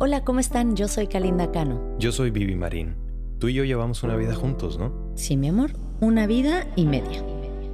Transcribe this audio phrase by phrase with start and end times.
[0.00, 0.76] Hola, ¿cómo están?
[0.76, 1.96] Yo soy Kalinda Cano.
[1.98, 2.94] Yo soy Vivi Marín.
[3.40, 4.92] Tú y yo llevamos una vida juntos, ¿no?
[5.16, 7.20] Sí, mi amor, una vida y media.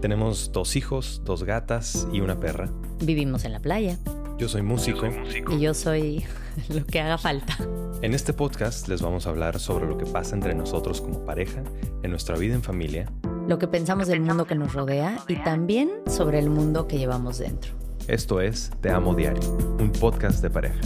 [0.01, 2.71] Tenemos dos hijos, dos gatas y una perra.
[3.01, 3.99] Vivimos en la playa.
[4.39, 5.07] Yo soy músico.
[5.51, 6.25] Y yo soy
[6.71, 7.59] lo que haga falta.
[8.01, 11.63] En este podcast les vamos a hablar sobre lo que pasa entre nosotros como pareja,
[12.03, 13.13] en nuestra vida en familia,
[13.47, 17.37] Lo que pensamos del mundo que nos rodea y también sobre el mundo que llevamos
[17.37, 17.73] dentro.
[18.09, 19.43] Esto es Te Amo Diario,
[19.79, 20.81] un podcast de pareja.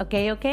[0.00, 0.46] Ok, ok.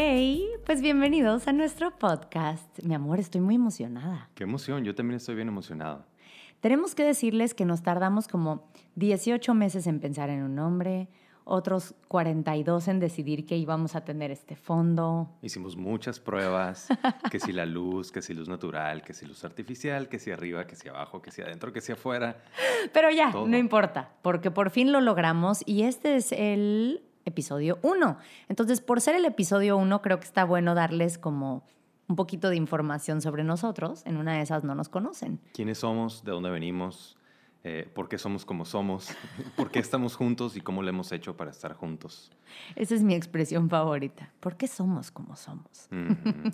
[0.65, 2.81] Pues bienvenidos a nuestro podcast.
[2.81, 4.27] Mi amor, estoy muy emocionada.
[4.33, 6.03] Qué emoción, yo también estoy bien emocionado.
[6.61, 11.09] Tenemos que decirles que nos tardamos como 18 meses en pensar en un nombre,
[11.43, 15.29] otros 42 en decidir que íbamos a tener este fondo.
[15.43, 16.87] Hicimos muchas pruebas,
[17.31, 20.65] que si la luz, que si luz natural, que si luz artificial, que si arriba,
[20.65, 22.41] que si abajo, que si adentro, que si afuera.
[22.93, 23.47] Pero ya, Todo.
[23.47, 28.17] no importa, porque por fin lo logramos y este es el episodio 1.
[28.49, 31.63] Entonces, por ser el episodio 1, creo que está bueno darles como
[32.07, 34.05] un poquito de información sobre nosotros.
[34.05, 35.39] En una de esas no nos conocen.
[35.53, 36.23] ¿Quiénes somos?
[36.23, 37.17] ¿De dónde venimos?
[37.67, 39.07] Eh, ¿Por qué somos como somos?
[39.57, 42.31] ¿Por qué estamos juntos y cómo le hemos hecho para estar juntos?
[42.75, 44.31] Esa es mi expresión favorita.
[44.39, 45.87] ¿Por qué somos como somos?
[45.89, 46.11] Mm,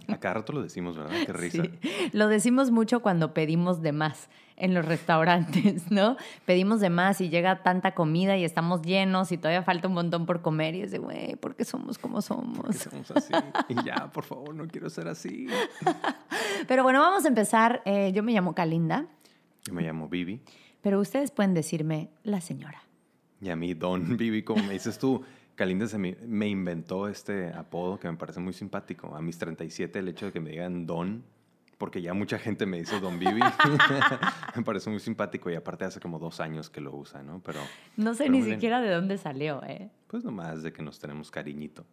[0.07, 1.13] a cada rato lo decimos, ¿verdad?
[1.25, 1.63] Qué risa.
[1.63, 2.09] Sí.
[2.13, 6.15] Lo decimos mucho cuando pedimos de más en los restaurantes, ¿no?
[6.45, 10.25] Pedimos de más y llega tanta comida y estamos llenos y todavía falta un montón
[10.25, 12.73] por comer y es de, güey, ¿por qué somos como somos?
[12.77, 13.33] somos así.
[13.67, 15.47] Y ya, por favor, no quiero ser así.
[16.69, 17.81] Pero bueno, vamos a empezar.
[17.83, 19.07] Eh, yo me llamo Kalinda,
[19.65, 20.41] Yo me llamo Vivi.
[20.81, 22.83] Pero ustedes pueden decirme la señora.
[23.41, 25.23] Y a mí, Don Vivi, como me dices tú,
[25.55, 29.15] Kalinda se me, me inventó este apodo que me parece muy simpático.
[29.15, 31.23] A mis 37, el hecho de que me digan Don,
[31.77, 33.41] porque ya mucha gente me dice Don Vivi,
[34.55, 35.49] me parece muy simpático.
[35.49, 37.41] Y aparte hace como dos años que lo usa, ¿no?
[37.43, 37.59] Pero
[37.97, 39.89] No sé Pero ni siquiera de dónde salió, ¿eh?
[40.07, 41.85] pues nomás de que nos tenemos cariñito.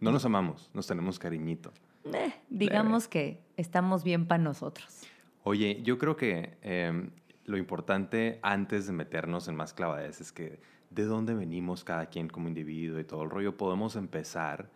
[0.00, 1.72] No nos amamos, nos tenemos cariñito.
[2.12, 5.02] Eh, digamos que estamos bien para nosotros.
[5.42, 7.10] Oye, yo creo que em,
[7.46, 12.28] lo importante antes de meternos en más clavadez es que de dónde venimos cada quien
[12.28, 14.70] como individuo y todo el rollo, podemos empezar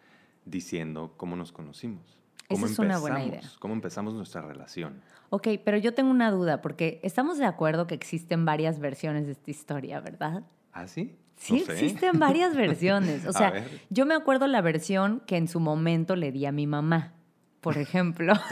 [0.44, 2.19] diciendo cómo nos conocimos.
[2.48, 3.42] Esa es una buena idea.
[3.60, 5.00] Cómo empezamos nuestra relación.
[5.31, 9.32] Ok, pero yo tengo una duda, porque estamos de acuerdo que existen varias versiones de
[9.32, 10.42] esta historia, ¿verdad?
[10.72, 11.16] ¿Ah, sí?
[11.37, 11.72] Sí, No sé.
[11.75, 13.25] existen varias versiones.
[13.26, 16.66] O sea, yo me acuerdo la versión que en su momento le di a mi
[16.66, 17.12] mamá,
[17.60, 18.34] por ejemplo.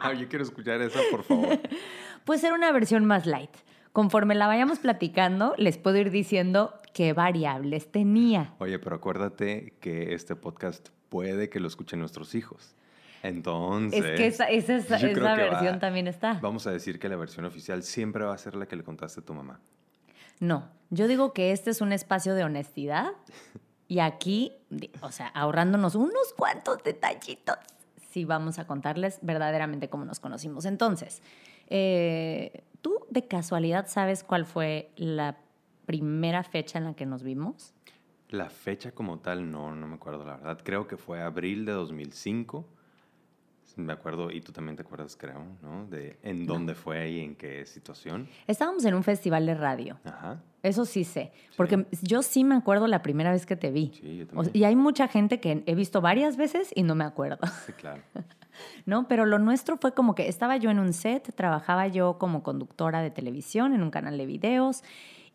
[0.00, 1.58] Ah, yo quiero escuchar esa, por favor.
[2.26, 3.52] Puede ser una versión más light.
[3.92, 8.52] Conforme la vayamos platicando, les puedo ir diciendo qué variables tenía.
[8.58, 12.74] Oye, pero acuérdate que este podcast puede que lo escuchen nuestros hijos.
[13.22, 14.04] Entonces...
[14.04, 16.40] es que esa, esa, esa- va- versión también está.
[16.42, 19.20] Vamos a decir que la versión oficial siempre va a ser la que le contaste
[19.20, 19.60] a tu mamá.
[20.40, 23.12] No, yo digo que este es un espacio de honestidad
[23.86, 24.52] y aquí,
[25.00, 27.56] o sea, ahorrándonos unos cuantos detallitos,
[28.10, 30.64] sí vamos a contarles verdaderamente cómo nos conocimos.
[30.64, 31.22] Entonces,
[31.68, 35.38] eh, ¿tú de casualidad sabes cuál fue la
[35.86, 37.74] primera fecha en la que nos vimos?
[38.28, 40.60] La fecha como tal, no, no me acuerdo la verdad.
[40.64, 42.66] Creo que fue abril de 2005.
[43.76, 45.86] Me acuerdo, y tú también te acuerdas, creo, ¿no?
[45.86, 48.26] De en dónde fue y en qué situación.
[48.46, 49.98] Estábamos en un festival de radio.
[50.04, 50.40] Ajá.
[50.62, 53.92] Eso sí sé, porque yo sí me acuerdo la primera vez que te vi.
[54.00, 54.50] Sí, yo O- también.
[54.56, 57.38] y hay mucha gente que he visto varias veces y no me acuerdo.
[57.66, 58.02] Sí, claro.
[58.86, 59.06] ¿no?
[59.06, 63.02] Pero lo nuestro fue como que estaba yo en un set, trabajaba yo como conductora
[63.02, 64.82] de televisión en un canal de videos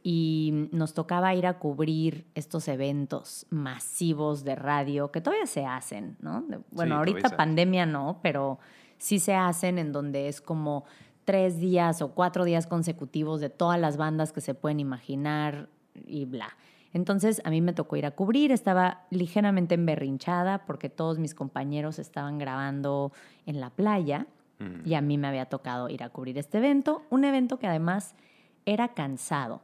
[0.04, 6.18] y nos tocaba ir a cubrir estos eventos masivos de radio que todavía se hacen,
[6.22, 6.44] ¿no?
[6.72, 8.60] Bueno, ahorita pandemia no, pero
[8.98, 10.86] sí se hacen en donde es como
[11.26, 15.70] tres días o cuatro días consecutivos de todas las bandas que se pueden imaginar
[16.08, 16.58] y bla.
[16.94, 22.00] Entonces a mí me tocó ir a cubrir, estaba ligeramente emberrinchada porque todos mis compañeros
[22.00, 23.14] estaban grabando
[23.46, 24.28] en la playa
[24.62, 24.88] Mm.
[24.88, 28.16] y a mí me había tocado ir a cubrir este evento, un evento que además
[28.66, 29.62] era cansado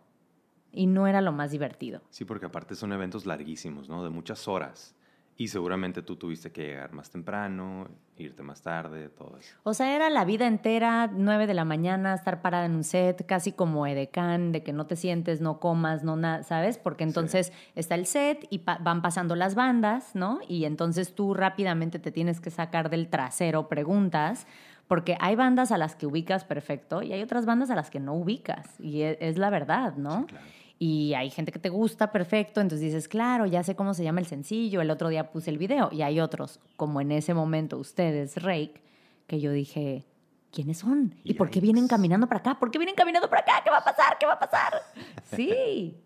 [0.72, 2.01] y no era lo más divertido.
[2.09, 4.03] Sí, porque aparte son eventos larguísimos, ¿no?
[4.03, 4.94] De muchas horas.
[5.39, 7.88] Y seguramente tú tuviste que llegar más temprano,
[8.18, 9.56] irte más tarde, todo eso.
[9.62, 13.24] O sea, era la vida entera, 9 de la mañana, estar parada en un set,
[13.27, 16.80] casi como edecán, de que no te sientes, no comas, no nada, ¿sabes?
[16.80, 20.39] Porque entonces está el set y pa- van pasando las bandas, ¿no?
[20.47, 24.47] Y entonces tú rápidamente te tienes que sacar del trasero preguntas,
[24.88, 28.00] porque hay bandas a las que ubicas perfecto y hay otras bandas a las que
[28.00, 28.80] no ubicas.
[28.80, 30.21] Y e- es, la verdad, ¿no?
[30.21, 30.45] Sí, claro.
[30.79, 34.19] Y hay gente que te gusta perfecto, entonces dices, claro, ya sé cómo se llama
[34.19, 35.89] el sencillo, el otro día puse el video.
[35.91, 38.81] Y hay otros, como en ese momento ustedes, Rake,
[39.25, 40.06] que yo dije,
[40.51, 41.15] ¿quiénes son?
[41.24, 42.59] ¿Y por qué vienen caminando para acá?
[42.59, 43.62] ¿Por qué vienen caminando para acá?
[43.63, 44.18] ¿Qué va a pasar?
[44.19, 44.74] ¿Qué va a pasar?
[45.35, 45.97] Sí.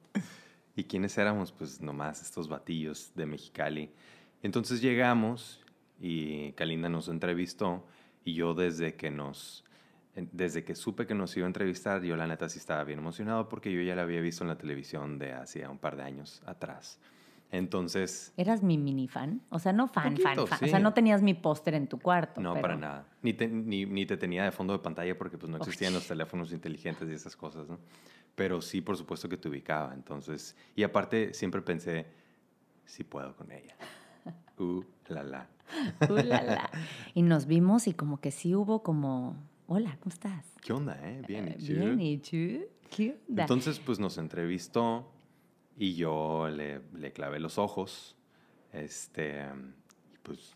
[0.75, 1.51] ¿Y quiénes éramos?
[1.51, 3.91] Pues nomás estos batillos de Mexicali.
[4.41, 5.61] Entonces llegamos
[5.99, 7.85] y Kalinda nos entrevistó
[8.23, 9.63] y yo desde que nos
[10.15, 13.47] desde que supe que nos iba a entrevistar, yo la neta sí estaba bien emocionado
[13.47, 16.41] porque yo ya la había visto en la televisión de hacía un par de años
[16.45, 16.99] atrás.
[17.51, 18.33] Entonces...
[18.37, 19.41] ¿Eras mi mini fan?
[19.49, 20.59] O sea, no fan, fan, fan.
[20.63, 22.39] O sea, no tenías mi póster en tu cuarto.
[22.39, 23.05] No, para nada.
[23.21, 26.07] Ni te, ni, ni te, tenía de fondo de pantalla porque pues no existían los
[26.07, 27.77] teléfonos inteligentes y esas cosas, ¿no?
[28.35, 29.93] Pero sí, por supuesto que te ubicaba.
[29.93, 32.07] Entonces, y aparte siempre pensé,
[32.85, 33.75] sí puedo con ella.
[34.59, 35.47] Uh, la la.
[36.07, 36.69] Uh, la la.
[37.15, 39.35] Y nos vimos y como que sí hubo como,
[39.73, 40.45] hola, ¿cómo estás?
[40.61, 41.21] ¿Qué onda, eh?
[41.25, 41.73] Bien, ¿y tú?
[41.73, 42.65] Bien, ¿y tú?
[42.89, 43.43] ¿Qué onda?
[43.43, 45.09] Entonces, pues nos entrevistó
[45.77, 48.17] y yo le, le clavé los ojos.
[48.73, 49.45] Este,
[50.13, 50.53] y pues,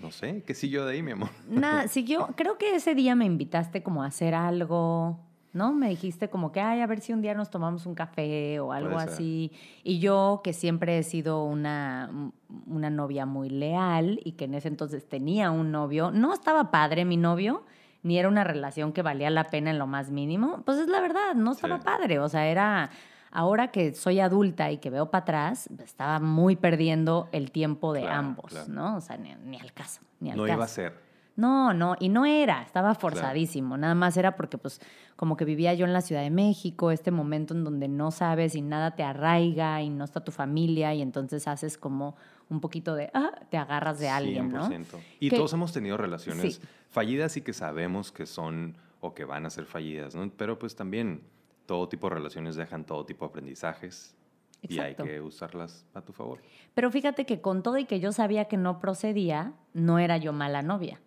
[0.00, 1.30] no sé, ¿qué siguió de ahí, mi amor?
[1.48, 5.20] Nada, siguió, creo que ese día me invitaste como a hacer algo,
[5.52, 5.72] ¿no?
[5.72, 8.72] Me dijiste como que, ay, a ver si un día nos tomamos un café o
[8.72, 9.52] algo así.
[9.84, 12.32] Y yo, que siempre he sido una,
[12.66, 17.04] una novia muy leal y que en ese entonces tenía un novio, no estaba padre
[17.04, 17.64] mi novio,
[18.06, 21.00] ni era una relación que valía la pena en lo más mínimo, pues es la
[21.00, 22.88] verdad, no estaba padre, o sea, era
[23.32, 28.06] ahora que soy adulta y que veo para atrás, estaba muy perdiendo el tiempo de
[28.06, 28.96] ambos, ¿no?
[28.96, 30.54] O sea, ni, al caso, ni al no caso.
[30.54, 31.06] iba a ser.
[31.34, 34.80] No, no, y no era, estaba forzadísimo, nada más era porque pues
[35.16, 38.54] como que vivía yo en la Ciudad de México, este momento en donde no sabes
[38.54, 42.14] y nada te arraiga y no está tu familia y entonces haces como
[42.48, 44.92] un poquito de, ah, te agarras de alguien, 100%.
[44.92, 44.98] ¿no?
[45.18, 46.60] Y todos hemos tenido relaciones
[46.96, 50.30] fallidas y que sabemos que son o que van a ser fallidas, ¿no?
[50.34, 51.20] Pero pues también
[51.66, 54.16] todo tipo de relaciones dejan todo tipo de aprendizajes
[54.62, 56.40] y hay que usarlas a tu favor.
[56.72, 60.32] Pero fíjate que con todo y que yo sabía que no procedía, no era yo
[60.32, 60.98] mala novia.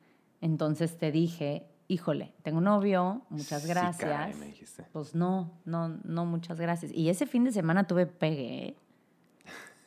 [0.42, 4.38] Entonces te dije, híjole, tengo novio, muchas gracias.
[4.38, 4.86] me dijiste.
[4.94, 6.92] Pues no, no, no, muchas gracias.
[6.94, 8.68] Y ese fin de semana tuve pegue.
[8.68, 8.76] ¿eh?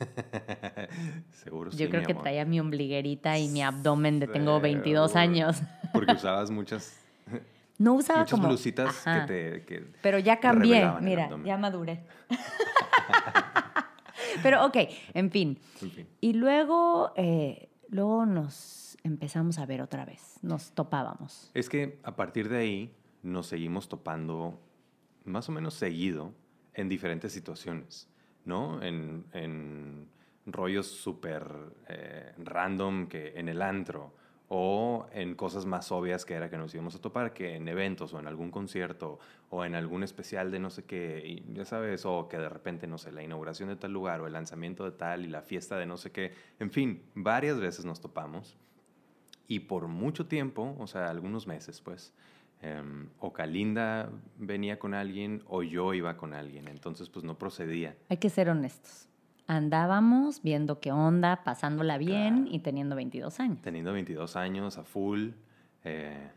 [1.31, 5.61] Seguro Yo creo que traía mi ombliguerita y mi abdomen de tengo 22 años.
[5.93, 6.99] Porque usabas muchas
[7.77, 8.47] no usaba Muchas como...
[8.47, 9.81] blusitas que te...
[10.01, 12.03] Pero ya cambié, mira, ya maduré.
[14.43, 14.77] Pero ok,
[15.13, 15.59] en fin.
[16.21, 21.51] Y luego, eh, luego nos empezamos a ver otra vez, nos topábamos.
[21.53, 24.59] Es que a partir de ahí nos seguimos topando
[25.25, 26.33] más o menos seguido
[26.73, 28.07] en diferentes situaciones,
[28.45, 28.81] ¿no?
[28.81, 30.07] En, en
[30.45, 31.45] rollos súper
[31.87, 34.13] eh, random que en el antro
[34.55, 38.13] o en cosas más obvias que era que nos íbamos a topar, que en eventos
[38.13, 39.17] o en algún concierto
[39.49, 42.99] o en algún especial de no sé qué, ya sabes, o que de repente, no
[42.99, 45.87] sé, la inauguración de tal lugar o el lanzamiento de tal y la fiesta de
[45.87, 48.55] no sé qué, en fin, varias veces nos topamos
[49.47, 52.13] y por mucho tiempo, o sea, algunos meses, pues,
[52.61, 57.97] em, o Kalinda venía con alguien o yo iba con alguien, entonces pues no procedía.
[58.07, 59.07] Hay que ser honestos
[59.47, 63.61] andábamos viendo qué onda, pasándola bien y teniendo 22 años.
[63.61, 65.29] Teniendo 22 años a full,
[65.83, 66.29] eh,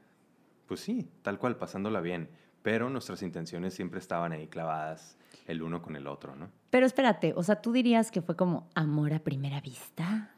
[0.66, 2.28] pues sí, tal cual, pasándola bien.
[2.62, 5.16] Pero nuestras intenciones siempre estaban ahí clavadas
[5.46, 6.50] el uno con el otro, ¿no?
[6.70, 10.30] Pero espérate, o sea, ¿tú dirías que fue como amor a primera vista?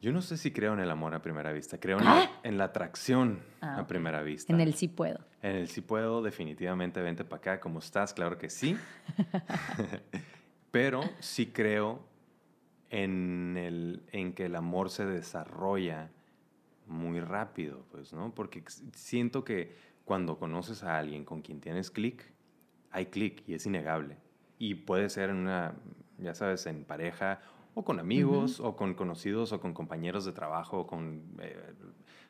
[0.00, 2.64] Yo no sé si creo en el amor a primera vista, creo en, la, ¡Ah!
[2.64, 4.52] atracción ah, a primera vista.
[4.52, 5.18] En el sí puedo.
[5.42, 8.14] En el sí puedo, definitivamente, vente para acá, ¿cómo estás?
[8.14, 8.76] Claro que sí.
[10.70, 12.00] Pero sí creo
[12.90, 16.10] en, el, en que el amor se desarrolla
[16.86, 18.34] muy rápido, pues, ¿no?
[18.34, 22.32] Porque siento que cuando conoces a alguien con quien tienes clic,
[22.90, 24.16] hay clic y es innegable.
[24.58, 25.74] Y puede ser en una,
[26.18, 27.40] ya sabes, en pareja
[27.74, 31.74] o con amigos o con conocidos o con compañeros de trabajo o con eh,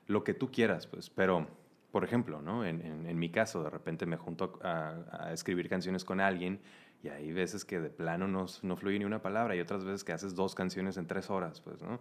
[0.06, 1.08] lo que tú quieras, pues.
[1.08, 1.46] Pero,
[1.92, 2.64] por ejemplo, ¿no?
[2.64, 6.60] En, en, mi caso, de repente me junto a, a escribir canciones con alguien
[7.02, 10.02] y hay veces que de plano no, no fluye ni una palabra y otras veces
[10.02, 12.00] que haces dos canciones en tres horas, pues, ¿no?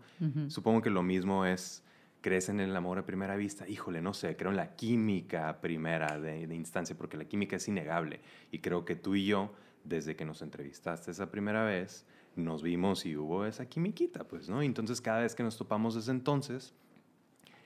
[0.50, 1.84] Supongo que lo mismo es,
[2.22, 3.68] crees en el amor a primera vista.
[3.68, 7.68] Híjole, no sé, creo en la química primera de, de instancia, porque la química es
[7.68, 8.22] innegable.
[8.52, 13.06] Y creo que tú y yo, desde que nos entrevistaste esa primera vez, nos vimos
[13.06, 14.62] y hubo esa quimiquita, pues, ¿no?
[14.62, 16.74] entonces cada vez que nos topamos desde entonces,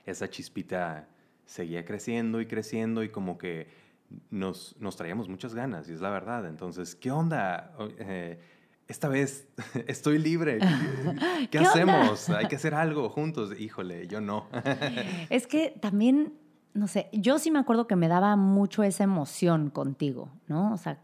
[0.06, 1.08] esa chispita
[1.44, 3.68] seguía creciendo y creciendo y como que
[4.30, 6.46] nos, nos traíamos muchas ganas, y es la verdad.
[6.46, 7.74] Entonces, ¿qué onda?
[7.98, 8.38] Eh,
[8.88, 9.48] esta vez
[9.86, 10.58] estoy libre.
[11.50, 12.28] ¿Qué, hacemos?
[12.30, 13.58] Hay que hacer algo juntos.
[13.58, 14.46] Híjole, yo no.
[15.30, 16.34] es que también,
[16.74, 20.72] no sé, yo sí me acuerdo que me daba mucho esa emoción contigo, ¿no?
[20.72, 20.98] O sea,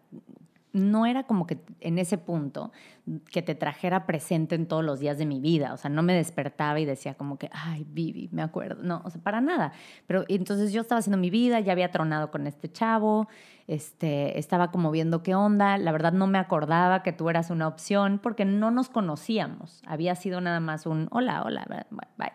[0.73, 2.73] no era como que en ese punto
[3.31, 5.73] que te trajera presente en todos los días de mi vida.
[5.73, 8.83] O sea, no me despertaba y decía como que, ay, Vivi, me acuerdo.
[8.83, 9.73] No, o sea, para nada.
[10.07, 13.29] Pero entonces yo estaba haciendo mi vida, ya había tronado con este chavo,
[13.67, 15.79] este, estaba como viendo qué onda.
[15.79, 19.83] La verdad no me acordaba que tú eras una opción porque no nos conocíamos.
[19.87, 22.33] Había sido nada más un hola, hola, bye.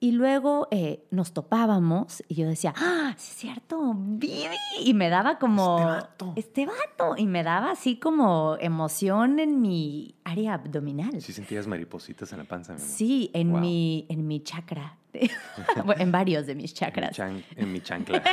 [0.00, 3.94] Y luego eh, nos topábamos y yo decía, ¡ah, es cierto!
[3.96, 4.54] ¡Vivi!
[4.80, 5.78] Y me daba como...
[5.78, 6.32] Este vato.
[6.36, 7.14] Este vato.
[7.16, 11.20] Y me daba así como emoción en mi área abdominal.
[11.20, 12.88] Sí sentías maripositas en la panza, mi amor.
[12.90, 13.60] Sí, en, Wow.
[13.60, 14.94] mi, en mi chakra.
[15.84, 17.16] Bueno, en varios de mis En mi, chakras.
[17.16, 18.22] chan- en mi chancla.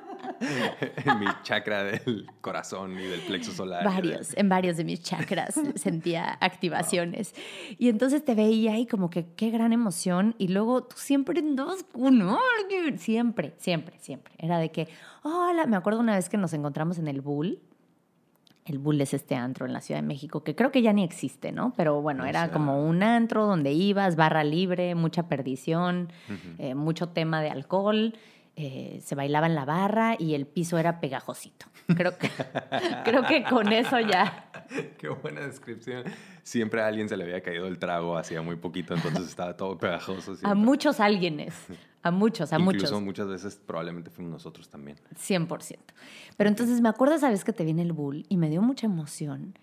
[1.05, 3.83] en mi chakra del corazón y del plexo solar.
[3.85, 7.33] Varios, en varios de mis chakras sentía activaciones.
[7.77, 10.35] Y entonces te veía y como que qué gran emoción.
[10.37, 12.97] Y luego tú siempre andabas con alguien.
[12.99, 14.33] Siempre, siempre, siempre.
[14.37, 14.87] Era de que,
[15.23, 17.59] hola, me acuerdo una vez que nos encontramos en el Bull.
[18.65, 21.03] El Bull es este antro en la Ciudad de México, que creo que ya ni
[21.03, 21.73] existe, ¿no?
[21.75, 22.51] Pero bueno, No era sé.
[22.51, 26.11] como un antro donde ibas, barra libre, mucha perdición,
[26.59, 28.13] eh, mucho tema de alcohol.
[28.55, 31.67] Eh, se bailaba en la barra y el piso era pegajosito.
[31.95, 32.29] Creo que,
[33.05, 34.49] creo que con eso ya.
[34.97, 36.03] Qué buena descripción.
[36.43, 39.77] Siempre a alguien se le había caído el trago hacía muy poquito, entonces estaba todo
[39.77, 40.35] pegajoso.
[40.43, 41.53] A muchos alguienes.
[42.03, 43.01] A muchos, a Incluso muchos.
[43.01, 44.97] muchas veces probablemente fuimos nosotros también.
[45.15, 45.77] 100%.
[46.35, 48.61] Pero entonces me acuerdo esa vez que te vi en el Bull y me dio
[48.61, 49.53] mucha emoción.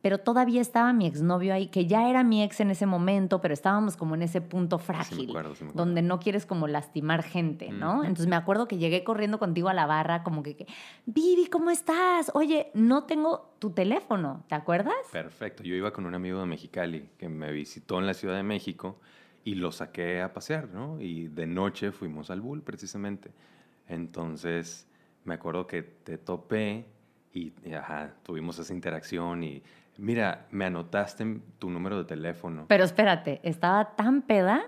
[0.00, 3.52] Pero todavía estaba mi exnovio ahí, que ya era mi ex en ese momento, pero
[3.52, 5.84] estábamos como en ese punto frágil, acuerdo, sí me acuerdo.
[5.84, 8.04] donde no quieres como lastimar gente, ¿no?
[8.04, 10.66] Entonces me acuerdo que llegué corriendo contigo a la barra, como que, que,
[11.06, 12.30] Vivi, ¿cómo estás?
[12.34, 14.94] Oye, no tengo tu teléfono, ¿te acuerdas?
[15.10, 15.64] Perfecto.
[15.64, 19.00] Yo iba con un amigo de Mexicali que me visitó en la Ciudad de México
[19.42, 21.00] y lo saqué a pasear, ¿no?
[21.00, 23.32] Y de noche fuimos al Bull, precisamente.
[23.88, 24.86] Entonces,
[25.24, 26.86] me acuerdo que te topé
[27.32, 29.62] y, y, ajá, tuvimos esa interacción y,
[29.98, 32.64] mira, me anotaste tu número de teléfono.
[32.68, 34.62] Pero espérate, estaba tan peda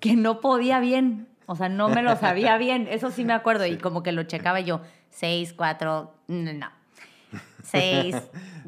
[0.00, 1.26] que no podía bien.
[1.46, 2.86] O sea, no me lo sabía bien.
[2.88, 3.66] Eso sí me acuerdo.
[3.66, 4.82] Y como que lo checaba yo.
[5.10, 6.70] 6, 4, no.
[7.62, 8.16] 6,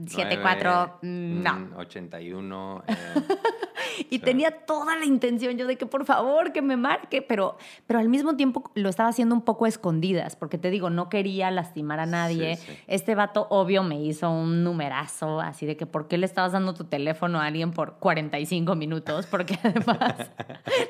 [0.07, 1.54] 7, 4, no.
[1.57, 2.85] Mm, 81.
[2.88, 2.95] eh,
[4.09, 7.99] Y tenía toda la intención yo de que por favor que me marque, pero, pero
[7.99, 11.50] al mismo tiempo lo estaba haciendo un poco a escondidas, porque te digo, no quería
[11.50, 12.57] lastimar a nadie.
[12.57, 12.78] Sí, sí.
[12.87, 16.75] Este vato obvio me hizo un numerazo, así de que ¿por qué le estabas dando
[16.75, 19.26] tu teléfono a alguien por 45 minutos?
[19.26, 20.30] Porque además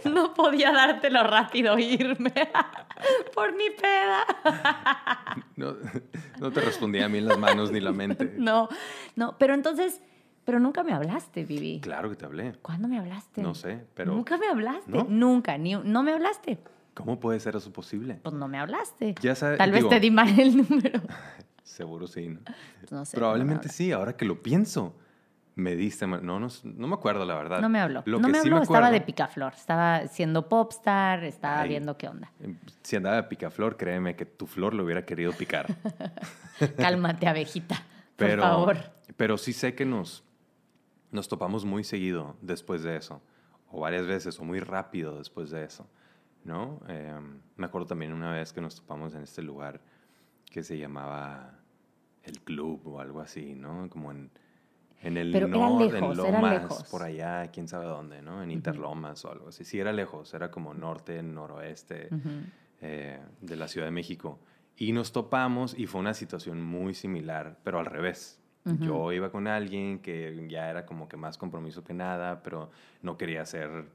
[0.04, 2.32] no podía dártelo rápido e irme
[3.34, 4.24] por mi peda.
[5.56, 5.76] no,
[6.38, 8.34] no te respondía a mí en las manos ni la mente.
[8.40, 8.68] No,
[9.16, 10.00] no, pero entonces,
[10.44, 11.80] pero nunca me hablaste, Vivi.
[11.80, 12.52] Claro que te hablé.
[12.62, 13.42] ¿Cuándo me hablaste?
[13.42, 14.90] No sé, pero Nunca me hablaste.
[14.90, 15.04] ¿No?
[15.08, 16.58] Nunca, ni, no me hablaste.
[16.94, 18.18] ¿cómo puede ser eso posible?
[18.22, 19.14] Pues no me hablaste.
[19.22, 21.00] Ya sabe- Tal vez te di mal el número.
[21.62, 22.28] Seguro sí.
[22.28, 22.40] ¿no?
[22.90, 24.94] No sé, Probablemente no me sí, ahora que lo pienso.
[25.54, 27.60] Me diste mal- No, no, no me acuerdo, la verdad.
[27.60, 28.02] No me habló.
[28.06, 29.54] Lo no que me sí habló, estaba acuerdo- de picaflor.
[29.54, 32.30] Estaba siendo popstar, estaba viendo qué onda.
[32.40, 35.66] eh, Si andaba de picaflor, créeme que tu flor lo hubiera querido picar.
[36.76, 37.76] Cálmate, abejita.
[38.16, 38.76] Por Pero, favor.
[39.16, 40.24] pero sí sé que nos,
[41.10, 43.22] nos topamos muy seguido después de eso.
[43.70, 45.88] O varias veces, o muy rápido después de eso.
[46.42, 46.80] ¿No?
[46.88, 47.20] Eh,
[47.56, 49.82] me acuerdo también una vez que nos topamos en este lugar
[50.50, 51.58] que se llamaba
[52.22, 53.88] El Club o algo así, ¿no?
[53.90, 54.30] Como en,
[55.02, 58.42] en el Pero norte, lejos, en Lomas, por allá, quién sabe dónde, ¿no?
[58.42, 59.64] En Interlomas o algo así.
[59.64, 62.08] Sí, era lejos, era como norte, noroeste
[62.80, 64.40] eh, de la Ciudad de México.
[64.76, 68.39] Y nos topamos y fue una situación muy similar, pero al revés.
[68.64, 72.70] Yo iba con alguien que ya era como que más compromiso que nada, pero
[73.02, 73.86] no quería ser,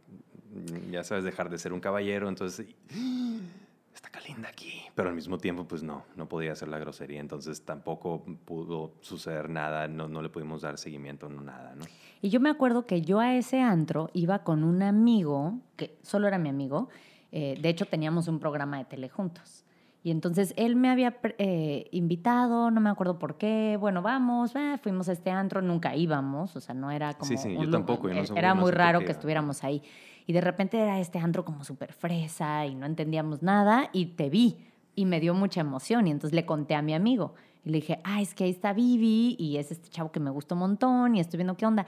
[0.90, 2.68] ya sabes, dejar de ser un caballero, entonces,
[3.94, 4.82] está Calinda aquí.
[4.96, 9.50] Pero al mismo tiempo, pues no, no podía hacer la grosería, entonces tampoco pudo suceder
[9.50, 11.86] nada, no, no le pudimos dar seguimiento, no nada, ¿no?
[12.22, 16.28] Y yo me acuerdo que yo a ese antro iba con un amigo, que solo
[16.28, 16.90] era mi amigo.
[17.32, 19.65] eh, de hecho, teníamos un programa de tele juntos.
[20.06, 23.76] Y entonces él me había eh, invitado, no me acuerdo por qué.
[23.80, 27.28] Bueno, vamos, eh, fuimos a este antro, nunca íbamos, o sea, no era como.
[27.28, 29.82] Sí, sí, yo un lu- tampoco, yo no eh, Era muy raro que estuviéramos ahí.
[30.28, 33.90] Y de repente era este antro como súper fresa y no entendíamos nada.
[33.94, 34.58] Y te vi
[34.94, 36.06] y me dio mucha emoción.
[36.06, 37.34] Y entonces le conté a mi amigo.
[37.64, 40.30] Y le dije, ah, es que ahí está Vivi y es este chavo que me
[40.30, 41.88] gustó un montón y estoy viendo qué onda.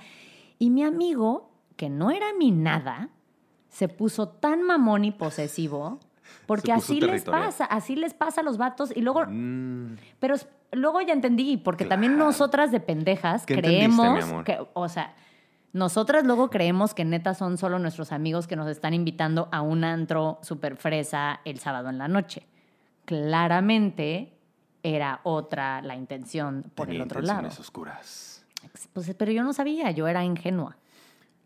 [0.57, 3.09] Y mi amigo, que no era mi nada,
[3.69, 5.99] se puso tan mamón y posesivo.
[6.45, 8.91] Porque así les pasa, así les pasa a los vatos.
[8.95, 10.35] Y luego, Mm, pero
[10.71, 12.27] luego ya entendí, porque también Claro.
[12.27, 14.43] nosotras de pendejas ¿Qué entendiste, mi creemos amor?
[14.43, 15.13] que, o sea,
[15.73, 19.83] nosotras luego creemos que neta son solo nuestros amigos que nos están invitando a un
[19.83, 22.47] antro super fresa el sábado en la noche.
[23.05, 24.33] Claramente
[24.83, 27.47] era otra la intención por Tenía el otro lado.
[27.47, 28.45] oscuras.
[28.93, 30.77] Pues, pero yo no sabía, yo era ingenua.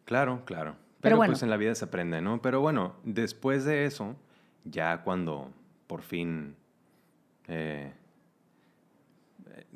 [0.05, 0.71] Claro, claro.
[0.73, 1.31] Pero, Pero bueno.
[1.33, 2.41] pues en la vida se aprende, ¿no?
[2.41, 4.15] Pero bueno, después de eso,
[4.65, 5.51] ya cuando
[5.87, 6.55] por fin
[7.47, 7.91] eh,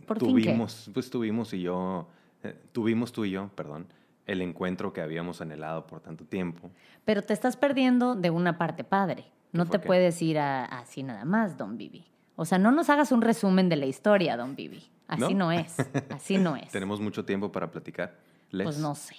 [0.06, 0.34] ¿Por fin qué?
[0.44, 2.08] tuvimos, pues tuvimos y yo,
[2.44, 3.88] eh, tuvimos tú y yo, perdón,
[4.26, 6.70] el encuentro que habíamos anhelado por tanto tiempo.
[7.04, 9.26] Pero te estás perdiendo de una parte padre.
[9.52, 9.86] No te qué?
[9.88, 12.06] puedes ir a- así nada más, Don Vivi.
[12.36, 14.84] O sea, no nos hagas un resumen de la historia, Don Vivi.
[15.08, 15.46] Así ¿No?
[15.46, 15.76] no, es.
[16.10, 16.70] Así no es.
[16.70, 18.16] Tenemos mucho tiempo para platicar.
[18.52, 18.66] Les.
[18.66, 19.16] Pues no sé.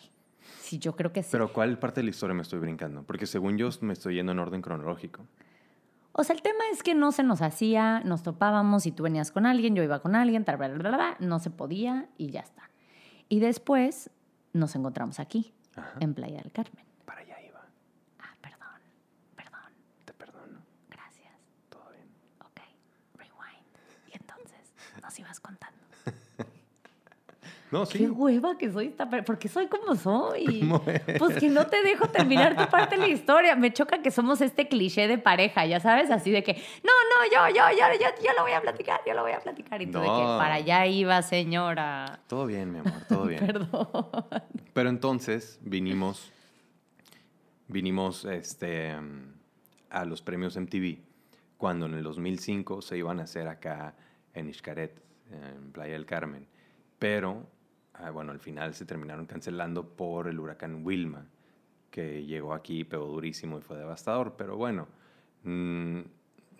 [0.61, 1.29] Sí, yo creo que sí.
[1.33, 3.03] Pero ¿cuál parte de la historia me estoy brincando?
[3.05, 5.25] Porque según yo me estoy yendo en orden cronológico.
[6.19, 9.31] O sea, el tema es que no se nos hacía, nos topábamos y tú venías
[9.31, 12.31] con alguien, yo iba con alguien, tal, bla, bla, bla, bla, no se podía y
[12.31, 12.71] ya está.
[13.29, 14.09] Y después
[14.55, 15.99] nos encontramos aquí, Ajá.
[16.01, 16.87] en Playa del Carmen.
[17.05, 17.61] Para allá iba.
[18.21, 18.81] Ah, perdón,
[19.37, 19.73] perdón,
[20.07, 20.61] Te perdono.
[20.89, 21.33] gracias.
[21.69, 22.09] Todo bien.
[22.41, 22.61] Ok,
[23.17, 24.11] rewind.
[24.11, 25.77] Y entonces nos ibas contando.
[27.71, 30.71] No, Qué hueva que soy esta, porque soy como soy.
[31.19, 33.57] Pues que no te dejo terminar tu parte de la historia.
[33.57, 37.51] Me choca que somos este cliché de pareja, ya sabes, así de que, no, no,
[37.51, 39.83] yo, yo, yo, yo, yo lo voy a platicar, yo lo voy a platicar.
[39.83, 42.21] Y tú de que para allá iba, señora.
[42.29, 43.45] Todo bien, mi amor, todo bien.
[43.47, 43.89] Perdón.
[44.73, 46.31] Pero entonces vinimos,
[47.67, 48.95] vinimos este,
[49.91, 50.99] a los premios MTV,
[51.57, 53.95] cuando en el 2005 se iban a hacer acá
[54.35, 56.47] en Xcaret, en Playa del Carmen.
[56.99, 57.47] Pero,
[58.01, 61.27] ah, bueno, al final se terminaron cancelando por el huracán Wilma,
[61.91, 64.35] que llegó aquí, pegó durísimo y fue devastador.
[64.37, 64.89] Pero bueno,
[65.45, 66.01] mm,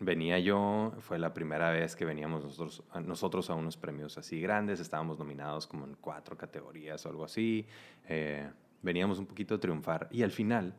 [0.01, 4.81] venía yo, fue la primera vez que veníamos nosotros, nosotros a unos premios así grandes,
[4.81, 7.67] estábamos nominados como en cuatro categorías o algo así,
[8.09, 8.51] eh,
[8.83, 10.75] veníamos un poquito a triunfar y al final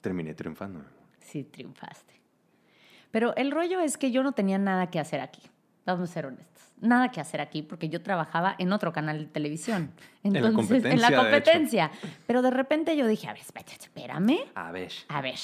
[0.00, 0.80] terminé triunfando.
[1.20, 2.14] Sí, triunfaste.
[3.10, 5.42] Pero el rollo es que yo no tenía nada que hacer aquí.
[5.86, 6.62] Vamos a ser honestos.
[6.80, 9.92] Nada que hacer aquí porque yo trabajaba en otro canal de televisión.
[10.22, 11.90] Entonces, en competencia, la de competencia.
[12.26, 14.40] Pero de repente yo dije, a ver, espérate, espérame.
[14.54, 14.92] A ver.
[15.08, 15.38] A ver,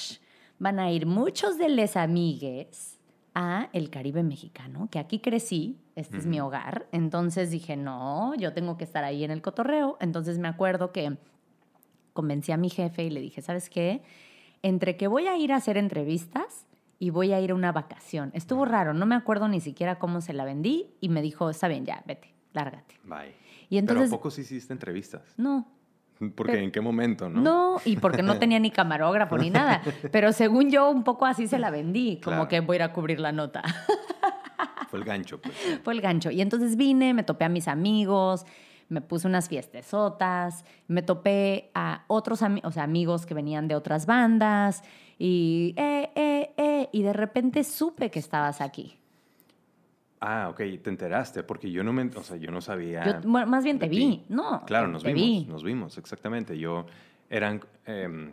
[0.58, 2.99] van a ir muchos de les amigues
[3.34, 6.87] a el Caribe mexicano, que aquí crecí, este es mi hogar.
[6.92, 9.96] Entonces dije, no, yo tengo que estar ahí en el cotorreo.
[10.00, 11.16] Entonces me acuerdo que
[12.12, 14.02] convencí a mi jefe y le dije, ¿sabes qué?
[14.62, 16.66] Entre que voy a ir a hacer entrevistas
[17.03, 18.31] y voy a ir a una vacación.
[18.33, 21.67] Estuvo raro, no me acuerdo ni siquiera cómo se la vendí y me dijo, está
[21.67, 22.95] bien, ya, vete, lárgate.
[23.03, 23.35] Bye.
[23.69, 25.35] Y entonces, Pero ¿a poco sí hiciste entrevistas?
[25.37, 25.67] no,
[26.37, 27.41] Porque Pero- ¿en qué momento, no?
[27.41, 29.83] no, y porque no tenía ni camarógrafo ni nada.
[30.12, 32.49] Pero según yo, un poco así se la vendí, como Claro.
[32.49, 33.62] que voy a ir a cubrir la nota.
[34.88, 35.57] Fue el gancho, pues.
[35.83, 36.31] Fue el gancho.
[36.31, 38.45] Y entonces vine, me topé a mis amigos,
[38.88, 43.75] me puse unas fiestesotas, me topé a otros ami- o sea, amigos que venían de
[43.75, 44.83] otras bandas
[45.19, 48.99] y, eh, eh, eh, y de repente supe que estabas aquí.
[50.21, 53.21] Ah, ok, te enteraste, porque yo no me, o sea, yo no sabía.
[53.21, 53.97] Yo, más bien te ti.
[53.97, 54.65] vi, ¿no?
[54.67, 55.45] Claro, nos vimos, vi.
[55.47, 56.57] nos vimos, exactamente.
[56.57, 56.87] Yo,
[57.29, 58.31] eran, em,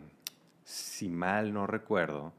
[0.62, 2.32] si mal no recuerdo,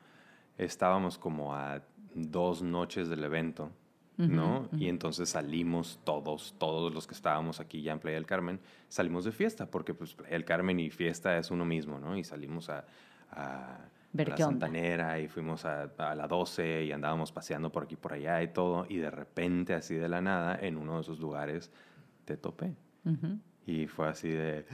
[0.58, 1.82] estábamos como a
[2.14, 3.72] dos noches del evento,
[4.16, 4.70] ¿no?
[4.72, 8.60] Ujú, Y entonces salimos todos, todos los que estábamos aquí ya en Playa del Carmen,
[8.88, 12.16] salimos de fiesta, porque pues Playa del Carmen y fiesta es uno mismo, ¿no?
[12.16, 12.86] Y salimos a,
[13.32, 13.80] a,
[14.14, 14.68] Ver a la qué onda.
[14.68, 18.50] Santanera y fuimos a, a la 12 y andábamos paseando por aquí, por allá y
[18.50, 21.72] todo, y de repente, así de la nada, en uno de esos lugares,
[22.26, 22.76] te topé.
[23.66, 24.66] Y fue así de,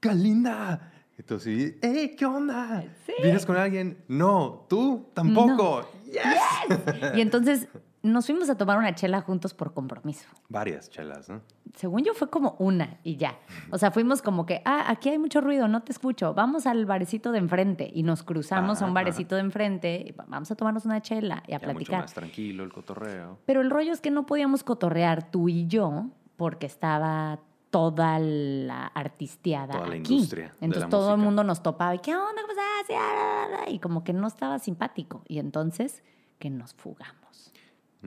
[0.00, 0.92] ¡Calinda!
[1.18, 2.84] Entonces, ¡eh, qué onda!
[3.06, 3.14] Sí.
[3.22, 4.04] ¿Vienes con alguien?
[4.08, 5.88] No, tú tampoco.
[6.04, 7.16] Yes.
[7.16, 7.68] Y entonces
[8.06, 10.26] nos fuimos a tomar una chela juntos por compromiso.
[10.48, 11.40] Varias chelas, ¿no?
[11.74, 13.38] Según yo fue como una y ya.
[13.70, 16.32] O sea, fuimos como que, ah, aquí hay mucho ruido, no te escucho.
[16.32, 20.04] Vamos al barecito de enfrente y nos cruzamos a un Ajá, barecito de enfrente.
[20.08, 22.00] y va- vamos a tomarnos una chela y a Ya mucho platicar.
[22.00, 23.38] más tranquilo el cotorreo.
[23.44, 27.40] Pero el rollo es que no podíamos cotorrear tú y yo porque estaba
[27.70, 30.14] toda la artisteada Toda la aquí.
[30.14, 32.40] industria Entonces la todo el mundo nos topaba y ¿qué onda?
[32.40, 32.96] ¿Cómo estás?
[32.96, 35.22] Ah, ah, ah, Y como que no estaba simpático.
[35.28, 36.02] Y entonces
[36.38, 37.52] que nos fugamos.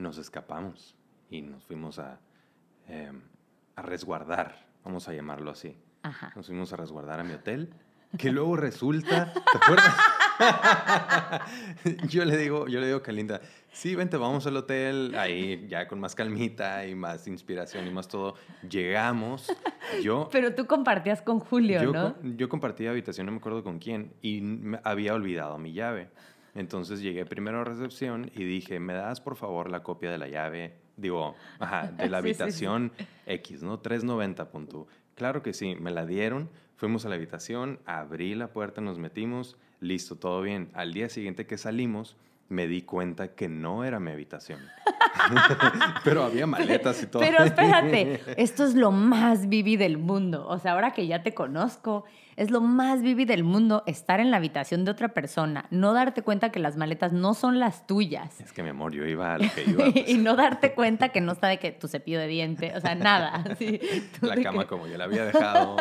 [0.00, 0.96] Nos escapamos
[1.28, 2.18] y nos fuimos a,
[2.88, 3.20] em,
[3.76, 5.76] a resguardar, vamos a llamarlo así.
[6.02, 6.32] Ajá.
[6.34, 7.70] Nos fuimos a resguardar a mi hotel,
[8.16, 9.94] que luego resulta, ¿te acuerdas?
[12.08, 15.86] yo le digo, yo le digo a Calinda, sí, vente, vamos al hotel, ahí ya
[15.86, 18.36] con más calmita y más inspiración y más todo.
[18.68, 19.54] Llegamos,
[20.02, 22.16] yo, Pero tú compartías con Julio, yo, ¿no?
[22.22, 26.08] yo compartí habitación, no me acuerdo con quién, y me había olvidado mi llave.
[26.54, 30.28] Entonces llegué primero a recepción y dije, ¿me das por favor la copia de la
[30.28, 30.74] llave?
[30.96, 32.42] Digo, ajá, de la Sí, sí, sí.
[32.42, 32.92] habitación
[33.26, 33.78] X, ¿no?
[33.78, 34.86] 390, punto.
[35.14, 39.56] Claro que sí, me la dieron, fuimos a la habitación, abrí la puerta, nos metimos,
[39.80, 40.70] listo, todo bien.
[40.74, 42.16] Al día siguiente que salimos,
[42.48, 44.60] me di cuenta que no era mi habitación.
[46.04, 47.22] Pero había maletas y todo.
[47.22, 50.46] Pero espérate, esto es lo más viví del mundo.
[50.48, 52.04] O sea, ahora que ya te conozco,
[52.40, 56.22] es lo más viví del mundo estar en la habitación de otra persona, no darte
[56.22, 58.40] cuenta que las maletas no son las tuyas.
[58.40, 59.84] Es que, mi amor, yo iba a lo que iba.
[59.92, 60.08] Pues.
[60.08, 62.94] y no darte cuenta que no está de que tu cepillo de diente, o sea,
[62.94, 63.44] nada.
[64.22, 65.76] la cama como yo la había dejado,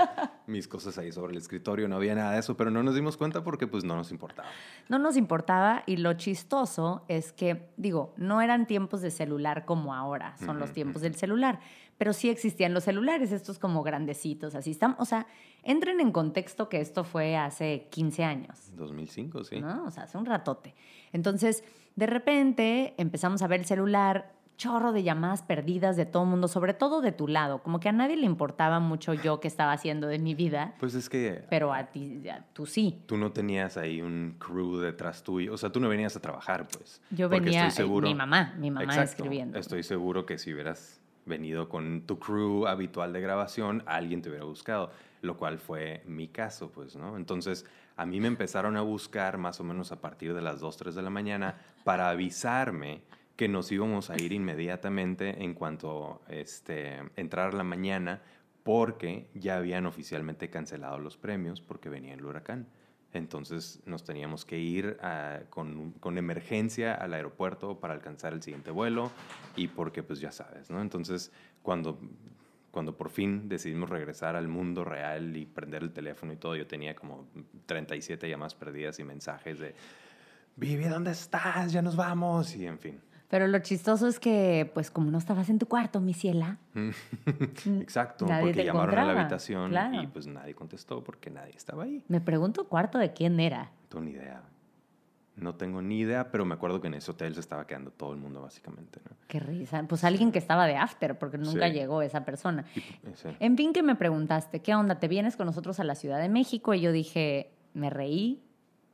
[0.47, 3.15] mis cosas ahí sobre el escritorio, no había nada de eso, pero no nos dimos
[3.15, 4.49] cuenta porque pues no nos importaba.
[4.89, 9.95] No nos importaba y lo chistoso es que, digo, no eran tiempos de celular como
[9.95, 11.61] ahora, son los tiempos del celular
[11.99, 15.27] pero sí existían los celulares, estos como grandecitos, así están, o sea,
[15.63, 18.71] entren en contexto que esto fue hace 15 años.
[18.77, 19.59] 2005, sí.
[19.59, 19.83] ¿no?
[19.83, 20.73] O sea, hace un ratote.
[21.11, 21.61] Entonces,
[21.97, 26.47] de repente empezamos a ver el celular, chorro de llamadas perdidas de todo el mundo,
[26.47, 29.73] sobre todo de tu lado, como que a nadie le importaba mucho yo qué estaba
[29.73, 30.75] haciendo de mi vida.
[30.79, 31.43] Pues es que...
[31.49, 32.21] Pero a ti,
[32.53, 33.01] tú sí.
[33.07, 36.65] Tú no tenías ahí un crew detrás tuyo, o sea, tú no venías a trabajar,
[36.69, 37.01] pues.
[37.09, 39.59] Yo venía, estoy seguro, mi mamá, mi mamá escribiendo.
[39.59, 40.98] Estoy seguro que si hubieras
[41.29, 46.27] venido con tu crew habitual de grabación, alguien te hubiera buscado, lo cual fue mi
[46.27, 47.15] caso, pues, ¿no?
[47.15, 47.65] Entonces,
[47.95, 50.95] a mí me empezaron a buscar más o menos a partir de las 2, 3
[50.95, 53.01] de la mañana para avisarme
[53.37, 58.21] que nos íbamos a ir inmediatamente en cuanto este, entrar la mañana
[58.63, 62.67] porque ya habían oficialmente cancelado los premios porque venía el huracán.
[63.13, 68.69] Entonces nos teníamos que ir ah, con, con, emergencia al aeropuerto para alcanzar el siguiente
[68.69, 69.11] vuelo
[69.55, 70.79] y porque pues ya sabes, ¿no?
[70.81, 71.31] Entonces
[71.63, 71.99] cuando,
[72.71, 76.67] cuando por fin decidimos regresar al mundo real y prender el teléfono y todo, yo
[76.67, 77.27] tenía como
[77.65, 79.73] 37 llamadas perdidas y mensajes de,
[80.59, 81.71] Vivi, ¿dónde estás?
[81.71, 82.99] Ya nos vamos y en fin.
[83.29, 86.57] Pero lo chistoso es que, pues, como no estabas en tu cuarto, mi ciela.
[87.79, 92.03] Exacto, porque llamaron a la habitación y pues nadie contestó porque nadie estaba ahí.
[92.07, 93.65] Me pregunto cuarto de quién era.
[93.65, 94.41] No tengo ni idea.
[95.35, 98.11] No tengo ni idea, pero me acuerdo que en ese hotel se estaba quedando todo
[98.13, 98.99] el mundo, básicamente.
[99.27, 99.83] Qué risa.
[99.87, 102.65] Pues alguien que estaba de after, porque nunca llegó esa persona.
[103.39, 104.99] En fin, que me preguntaste, ¿qué onda?
[104.99, 106.73] ¿Te vienes con nosotros a la Ciudad de México?
[106.73, 108.43] Y yo dije, me reí,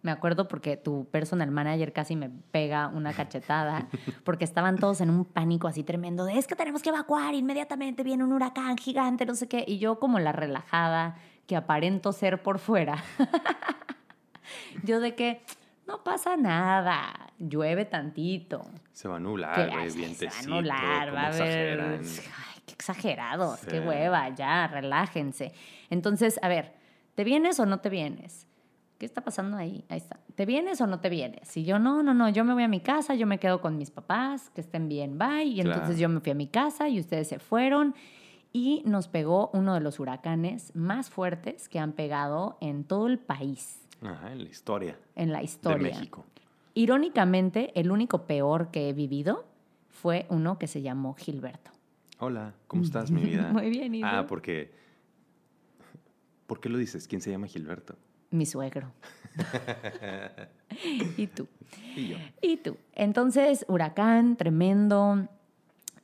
[0.06, 3.88] me acuerdo porque tu personal manager casi me pega una cachetada
[4.24, 8.04] porque estaban todos en un pánico así tremendo de es que tenemos que evacuar inmediatamente,
[8.04, 9.66] viene un huracán gigante, no sé qué.
[9.68, 11.16] Y yo como la relajada
[11.48, 13.04] que aparento ser por fuera.
[14.84, 15.42] yo de que
[15.88, 18.64] no pasa nada, llueve tantito.
[18.94, 20.32] Se va a anular, güey, vientecito.
[20.32, 21.82] Se va a anular, va a haber...
[21.82, 25.52] Ay, qué exagerados, qué hueva, ya, relájense.
[25.90, 26.74] Entonces, a ver,
[27.16, 28.48] ¿te vienes o no te vienes?
[28.98, 29.84] ¿Qué está pasando ahí?
[29.90, 30.20] Ahí está.
[30.36, 31.56] ¿Te vienes o no te vienes?
[31.58, 33.78] Y yo, no, no, no, yo me voy a mi casa, yo me quedo con
[33.78, 35.44] mis papás, que estén bien, bye.
[35.44, 37.96] Y entonces yo me fui a mi casa y ustedes se fueron
[38.54, 43.20] y nos pegó uno de los huracanes más fuertes que han pegado en todo el
[43.20, 43.82] país.
[44.02, 44.98] Ajá, en la historia.
[45.16, 45.78] En la historia.
[45.78, 46.26] De México.
[46.74, 49.46] Irónicamente, el único peor que he vivido
[49.90, 51.72] fue uno que se llamó Gilberto.
[52.20, 53.52] Hola, ¿cómo estás, mi vida?
[53.52, 54.72] Muy bien, ¿y Ah, porque...
[56.48, 57.08] ¿Por qué lo dices?
[57.08, 57.96] ¿Quién se llama Gilberto?
[58.36, 58.92] Mi suegro.
[61.18, 61.48] y tú.
[61.96, 62.18] Y yo.
[62.42, 62.78] Y tú.
[62.94, 65.28] Entonces, huracán, tremendo,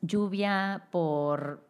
[0.02, 1.64] lluvia por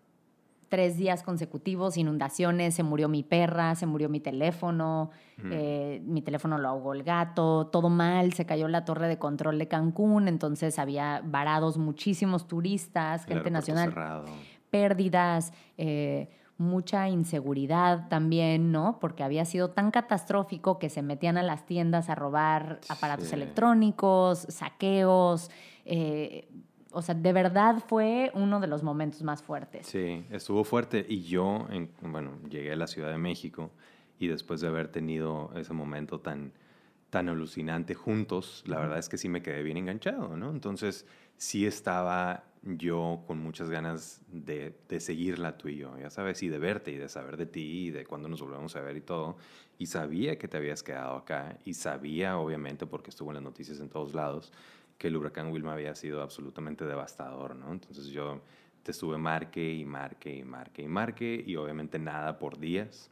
[0.71, 5.12] tres días consecutivos, inundaciones, se murió mi perra, se murió mi teléfono,
[5.52, 9.60] eh, mi teléfono lo ahogó el gato, todo mal, se cayó la torre de control
[9.60, 13.93] de Cancún, entonces había varados muchísimos turistas, gente nacional,
[14.69, 15.52] pérdidas.
[15.78, 16.30] Eh,
[16.62, 19.00] mucha inseguridad también, ¿no?
[19.00, 24.45] Porque había sido tan catastrófico que se metían a las tiendas a robar aparatos electrónicos,
[24.50, 25.52] saqueos.
[25.86, 26.47] Eh,
[26.91, 29.88] o sea, de verdad fue uno de los momentos más fuertes.
[29.88, 31.06] Sí, estuvo fuerte.
[31.08, 31.67] Y yo,
[32.02, 33.71] bueno, llegué a la Ciudad de México
[34.19, 36.54] y después de haber tenido ese momento tan,
[37.10, 40.52] tan alucinante juntos, la verdad es que sí me quedé bien enganchado, ¿no?
[40.52, 46.43] Entonces, sí estaba yo con muchas ganas de, de seguirla tú y yo, ya sabes,
[46.43, 48.97] y de verte y de saber de ti y de cuándo nos volvemos a ver
[48.97, 49.38] y todo.
[49.80, 53.80] Y sabía que te habías quedado acá y sabía, obviamente, porque estuvo en las noticias
[53.80, 54.54] en todos lados,
[55.00, 57.71] que el huracán Wilma había sido absolutamente devastador, ¿no?
[57.71, 58.41] Entonces yo
[58.84, 63.10] te estuve marque y marque y marque y marque y obviamente nada por días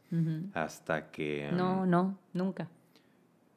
[0.54, 1.50] hasta que...
[1.52, 2.68] No, no, nunca.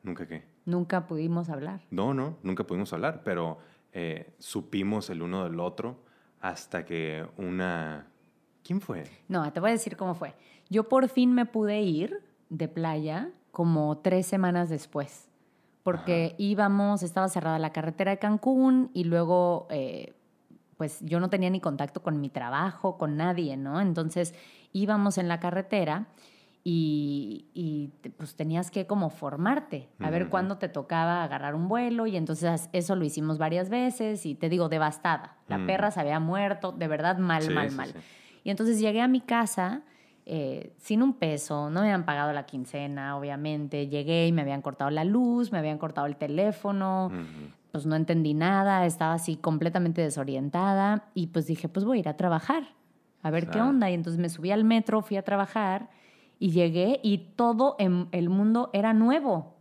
[0.03, 0.43] ¿Nunca qué?
[0.65, 1.81] Nunca pudimos hablar.
[1.91, 3.59] No, no, nunca pudimos hablar, pero
[3.93, 6.03] eh, supimos el uno del otro
[6.41, 8.07] hasta que una...
[8.63, 9.03] ¿Quién fue?
[9.27, 10.35] No, te voy a decir cómo fue.
[10.69, 15.29] Yo por fin me pude ir de playa como tres semanas después,
[15.83, 20.13] porque íbamos, estaba cerrada la carretera de Cancún y luego, eh,
[20.77, 23.79] pues yo no tenía ni contacto con mi trabajo, con nadie, ¿no?
[23.79, 24.33] Entonces
[24.71, 26.07] íbamos en la carretera
[26.65, 30.31] y, y pues tenías que como formarte, a ver Ujú.
[30.31, 34.47] cuándo te tocaba agarrar un vuelo y entonces eso lo hicimos varias veces y te
[34.47, 35.37] digo, devastada.
[35.47, 37.91] La perra se había muerto, de verdad mal, Sí, mal, sí, mal.
[37.91, 37.99] sí.
[38.45, 39.81] Y entonces llegué a mi casa
[40.25, 43.87] eh, sin un peso, no me habían pagado la quincena, obviamente.
[43.89, 47.11] Llegué y me habían cortado la luz, me habían cortado el teléfono,
[47.73, 52.07] pues no entendí nada, estaba así completamente desorientada y pues dije, pues voy a ir
[52.09, 52.63] a trabajar,
[53.21, 53.89] a ver qué onda.
[53.89, 55.89] Y entonces me subí al metro, fui a trabajar
[56.43, 59.55] y llegué y todo en el mundo era nuevo.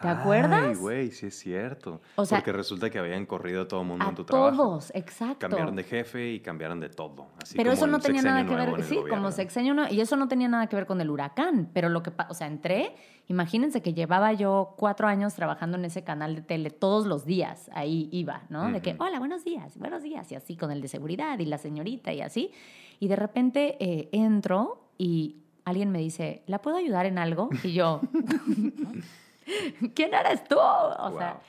[0.00, 0.78] ¿Te Ay, acuerdas?
[0.78, 2.00] güey, sí es cierto.
[2.14, 4.56] O sea, Porque resulta que habían corrido a todo el mundo A en tu trabajo.
[4.56, 5.40] todos, exacto.
[5.40, 7.26] Cambiaron de jefe y cambiaron de todo.
[7.42, 10.14] Así pero como eso no tenía nada que ver, sí, como sexenio nuevo, y eso
[10.14, 12.94] no tenía nada que ver con el huracán, pero lo que, o sea, entré,
[13.26, 17.72] imagínense que llevaba yo cuatro años trabajando en ese canal de tele todos los días,
[17.74, 18.70] ahí iba, ¿no?
[18.70, 21.58] De que, hola, buenos días, buenos días, y así con el de seguridad y la
[21.58, 22.52] señorita y así,
[23.00, 27.48] y de repente eh, entro y alguien me dice, ¿la puedo ayudar en algo?
[27.62, 28.00] Y yo,
[29.94, 30.56] ¿quién eres tú?
[30.58, 31.40] O sea,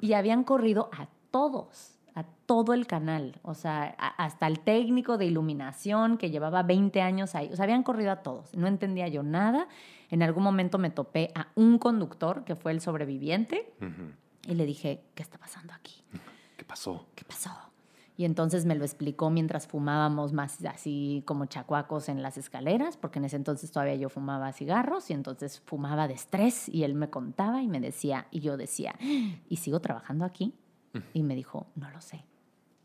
[0.00, 5.16] y habían corrido a todos, a todo el canal, o sea, a- hasta el técnico
[5.18, 8.54] de iluminación que llevaba 20 años ahí, o sea, habían corrido a todos.
[8.54, 9.66] No entendía yo nada.
[10.10, 13.72] En algún momento me topé a un conductor que fue el sobreviviente
[14.46, 16.02] y le dije, ¿qué está pasando aquí?
[16.58, 17.06] ¿Qué pasó?
[17.14, 17.50] ¿Qué pasó?
[18.22, 23.18] Y entonces me lo explicó mientras fumábamos más así como chacuacos en las escaleras, porque
[23.18, 27.10] en ese entonces todavía yo fumaba cigarros y entonces fumaba de estrés y él me
[27.10, 30.54] contaba y me decía, y yo decía, ¿y sigo trabajando aquí?
[31.12, 32.24] Y me dijo, no lo sé,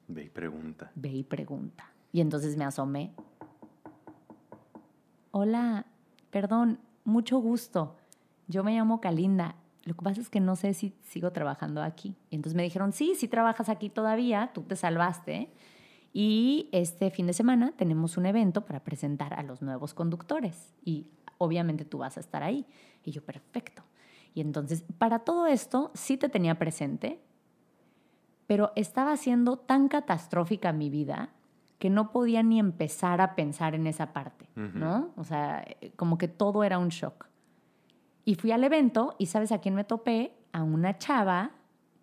[0.08, 0.92] Ve y pregunta.
[0.96, 1.86] ve y pregunta.
[2.12, 3.14] Y entonces me asomé.
[5.30, 5.86] Hola,
[6.32, 7.96] perdón, mucho gusto.
[8.48, 9.56] Yo me llamo Kalinda.
[9.88, 12.14] Lo que pasa es que no sé si sigo trabajando aquí.
[12.30, 15.50] Y entonces me dijeron, sí, sí trabajas aquí todavía, tú te salvaste.
[16.12, 20.74] Y este fin de semana tenemos un evento para presentar a los nuevos conductores.
[20.84, 22.66] Y obviamente tú vas a estar ahí.
[23.06, 23.82] Y yo, perfecto.
[24.34, 27.22] Y entonces, para todo esto, sí te tenía presente,
[28.46, 31.30] pero estaba siendo tan catastrófica mi vida
[31.80, 34.78] que no podía ni empezar a pensar en esa parte, Ujú.
[34.78, 35.12] ¿no?
[35.16, 37.28] O sea, como que todo era un shock.
[38.28, 40.34] Y fui al evento y ¿sabes a quién me topé?
[40.52, 41.52] A una chava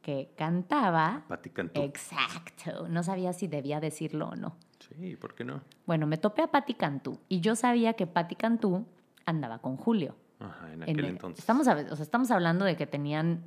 [0.00, 1.24] que cantaba.
[1.28, 1.82] Pati Cantú.
[1.82, 2.88] Exacto.
[2.88, 4.56] No sabía si debía decirlo o no.
[4.78, 5.60] Sí, ¿por qué no?
[5.84, 8.86] Bueno, me topé a Patti Cantú y yo sabía que Patti Cantú
[9.26, 10.16] andaba con Julio.
[10.40, 11.40] Ajá, en aquel el- entonces.
[11.40, 13.44] Estamos, o sea, estamos hablando de que tenían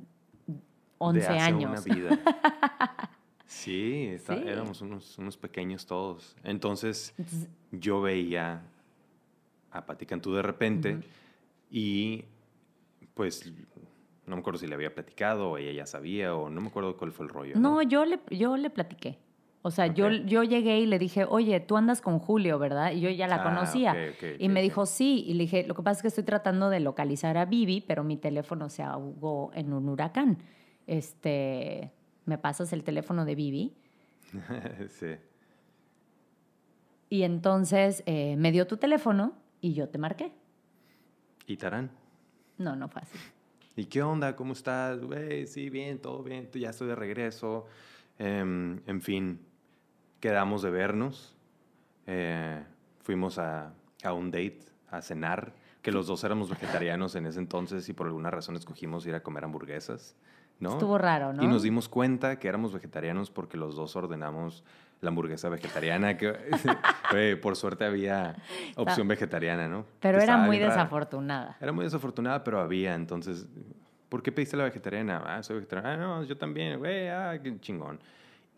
[0.98, 1.84] 11 de hace años.
[1.84, 2.10] Una vida.
[3.46, 4.42] Sí, está- Sí.
[4.46, 6.36] éramos unos, unos pequeños todos.
[6.44, 8.62] Entonces, Entonces, yo veía
[9.70, 11.00] a Pati Cantú de repente
[11.70, 12.24] y
[13.18, 13.52] pues
[14.26, 16.96] no me acuerdo si le había platicado o ella ya sabía o no me acuerdo
[16.96, 17.54] cuál fue el rollo.
[17.56, 19.18] No, No, yo le, yo le platiqué.
[19.62, 22.92] O sea, yo, yo llegué y le dije, oye, tú andas con Julio, ¿verdad?
[22.92, 23.96] Y yo ya la Ah, conocía.
[24.38, 25.24] y me dijo, sí.
[25.26, 28.04] Y le dije, lo que pasa es que estoy tratando de localizar a Vivi, pero
[28.04, 30.38] mi teléfono se ahogó en un huracán.
[30.86, 31.90] Este,
[32.24, 33.74] ¿me pasas el teléfono de Vivi?
[34.90, 35.16] sí.
[37.10, 40.30] Y entonces eh, me dio tu teléfono y yo te marqué.
[41.48, 41.90] ¿Y Tarán?
[42.58, 43.18] No, no fue así.
[43.76, 44.34] ¿Y qué onda?
[44.34, 45.00] ¿Cómo estás?
[45.00, 47.66] Güey, sí, bien, todo bien, ya estoy de regreso.
[48.18, 49.40] Em, en fin,
[50.20, 51.36] quedamos de vernos.
[52.06, 52.62] Eh,
[53.00, 57.88] fuimos a, a un date, a cenar, que los dos éramos vegetarianos en ese entonces
[57.88, 60.16] y por alguna razón escogimos ir a comer hamburguesas,
[60.58, 60.70] ¿no?
[60.70, 61.42] Estuvo raro, ¿no?
[61.42, 64.64] Y nos dimos cuenta que éramos vegetarianos porque los dos ordenamos
[65.00, 66.32] la hamburguesa vegetariana, que
[67.42, 68.36] por suerte había
[68.76, 69.86] opción vegetariana, ¿no?
[70.00, 71.56] Pero Que era muy desafortunada.
[71.60, 73.46] Era muy desafortunada, pero había, entonces,
[74.08, 75.22] ¿por qué pediste la vegetariana?
[75.24, 75.94] Ah, soy vegetariana.
[75.94, 78.00] Ah, no, yo también, güey, ah, qué chingón.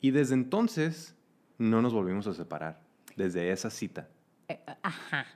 [0.01, 1.15] Y desde entonces
[1.59, 2.81] no nos volvimos a separar,
[3.17, 4.09] desde esa cita.
[4.49, 5.27] Eh, Ajá.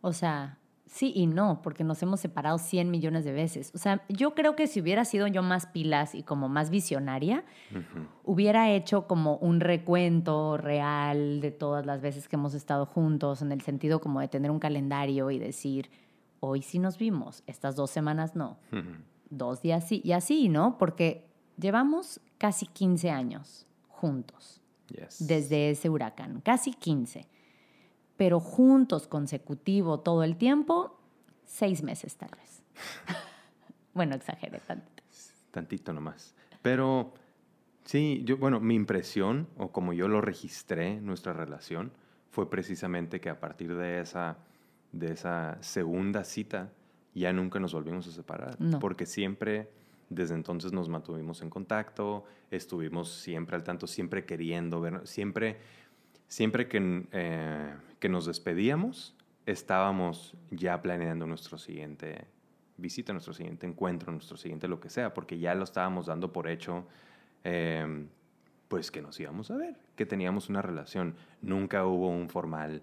[0.00, 0.57] O sea,
[0.88, 3.70] sí y no, porque nos hemos separado 100 millones de veces.
[3.74, 7.44] O sea, yo creo que si hubiera sido yo más pilas y como más visionaria,
[8.24, 13.52] hubiera hecho como un recuento real de todas las veces que hemos estado juntos, en
[13.52, 15.90] el sentido como de tener un calendario y decir,
[16.40, 18.58] hoy sí nos vimos, estas dos semanas no,
[19.30, 20.78] dos días sí, y así, ¿no?
[20.78, 21.26] Porque
[21.58, 25.26] llevamos casi 15 años juntos Yes.
[25.26, 27.26] desde ese huracán, casi 15.
[28.18, 31.00] Pero juntos, consecutivo, todo el tiempo,
[31.46, 32.62] seis meses tal vez.
[33.94, 35.02] bueno, exageré tantito.
[35.50, 36.34] Tantito nomás.
[36.60, 37.14] Pero
[37.84, 41.92] sí, yo, bueno, mi impresión, o como yo lo registré, nuestra relación,
[42.30, 44.36] fue precisamente que a partir de esa,
[44.92, 46.70] de esa segunda cita,
[47.14, 48.60] ya nunca nos volvimos a separar.
[48.60, 48.78] No.
[48.78, 49.70] Porque siempre,
[50.10, 55.58] desde entonces nos mantuvimos en contacto, estuvimos siempre al tanto, siempre queriendo ver, siempre,
[56.28, 59.14] siempre que, eh, que nos despedíamos,
[59.46, 62.26] estábamos ya planeando nuestro siguiente
[62.76, 66.48] visita, nuestro siguiente encuentro, nuestro siguiente lo que sea, porque ya lo estábamos dando por
[66.48, 66.86] hecho,
[67.44, 68.08] em,
[68.68, 71.16] pues que nos íbamos a ver, que teníamos una relación.
[71.42, 72.82] Nunca hubo un formal,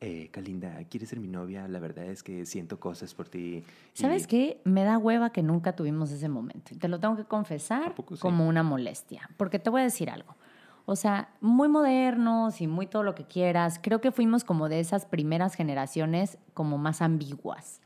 [0.00, 1.68] eh, Kalinda, ¿quieres ser mi novia?
[1.68, 3.64] La verdad es que siento cosas por ti.
[3.92, 4.60] ¿Sabes qué?
[4.64, 6.74] Me da hueva que nunca tuvimos ese momento.
[6.74, 9.28] Y te lo tengo que confesar como una molestia.
[9.36, 10.36] Porque te voy a decir algo.
[10.88, 13.80] O sea, muy modernos y muy todo lo que quieras.
[13.82, 17.80] Creo que fuimos como de esas primeras generaciones como más ambiguas,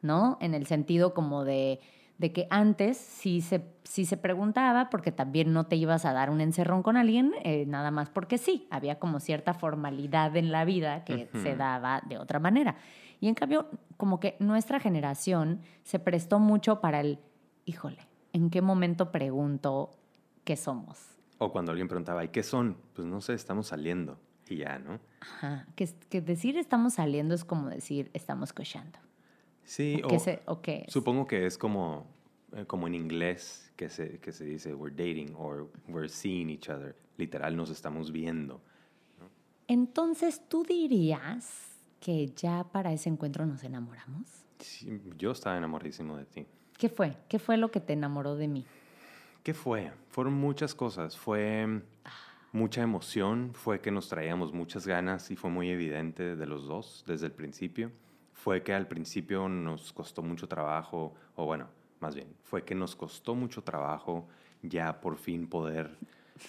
[0.00, 0.38] ¿no?
[0.40, 1.80] En el sentido como de,
[2.16, 6.30] de que antes sí se, sí se preguntaba porque también no te ibas a dar
[6.30, 8.66] un encerrón con alguien, eh, nada más porque sí.
[8.70, 12.76] Había como cierta formalidad en la vida que se daba de otra manera.
[13.20, 17.18] Y en cambio, como que nuestra generación se prestó mucho para el,
[17.66, 17.98] híjole,
[18.32, 19.90] ¿en qué momento pregunto
[20.44, 21.15] qué somos?
[21.38, 22.76] O cuando alguien preguntaba, ¿y qué son?
[22.94, 24.18] Pues no sé, estamos saliendo.
[24.48, 25.00] Y ya, ¿no?
[25.20, 25.66] Ajá.
[25.74, 28.98] Que, que decir estamos saliendo es como decir estamos cochando.
[29.64, 30.16] Sí, o,
[30.86, 32.06] supongo que es como,
[32.52, 36.68] eh, como en inglés que se, que se dice we're dating or we're seeing each
[36.68, 36.94] other.
[37.16, 38.60] Literal, nos estamos viendo.
[39.66, 41.50] Entonces, ¿tú dirías
[41.98, 44.28] que ya para ese encuentro nos enamoramos?
[44.60, 46.46] Sí, yo estaba enamoradísimo de ti.
[46.78, 47.16] ¿Qué fue?
[47.28, 48.64] ¿Qué fue lo que te enamoró de mí?
[49.46, 49.92] ¿Qué fue?
[50.08, 51.16] Fueron muchas cosas.
[51.16, 51.80] Fue
[52.50, 57.04] mucha emoción, fue que nos traíamos muchas ganas y fue muy evidente de los dos
[57.06, 57.92] desde el principio.
[58.32, 61.68] Fue que al principio nos costó mucho trabajo, o bueno,
[62.00, 64.26] más bien, fue que nos costó mucho trabajo
[64.62, 65.96] ya por fin poder...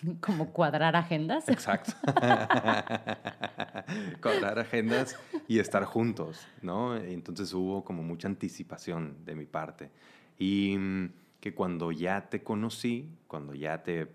[0.19, 1.47] Como cuadrar agendas.
[1.49, 1.93] Exacto.
[4.23, 6.95] cuadrar agendas y estar juntos, ¿no?
[6.95, 9.91] Entonces hubo como mucha anticipación de mi parte.
[10.39, 14.07] Y mm, que cuando ya te conocí, cuando ya te,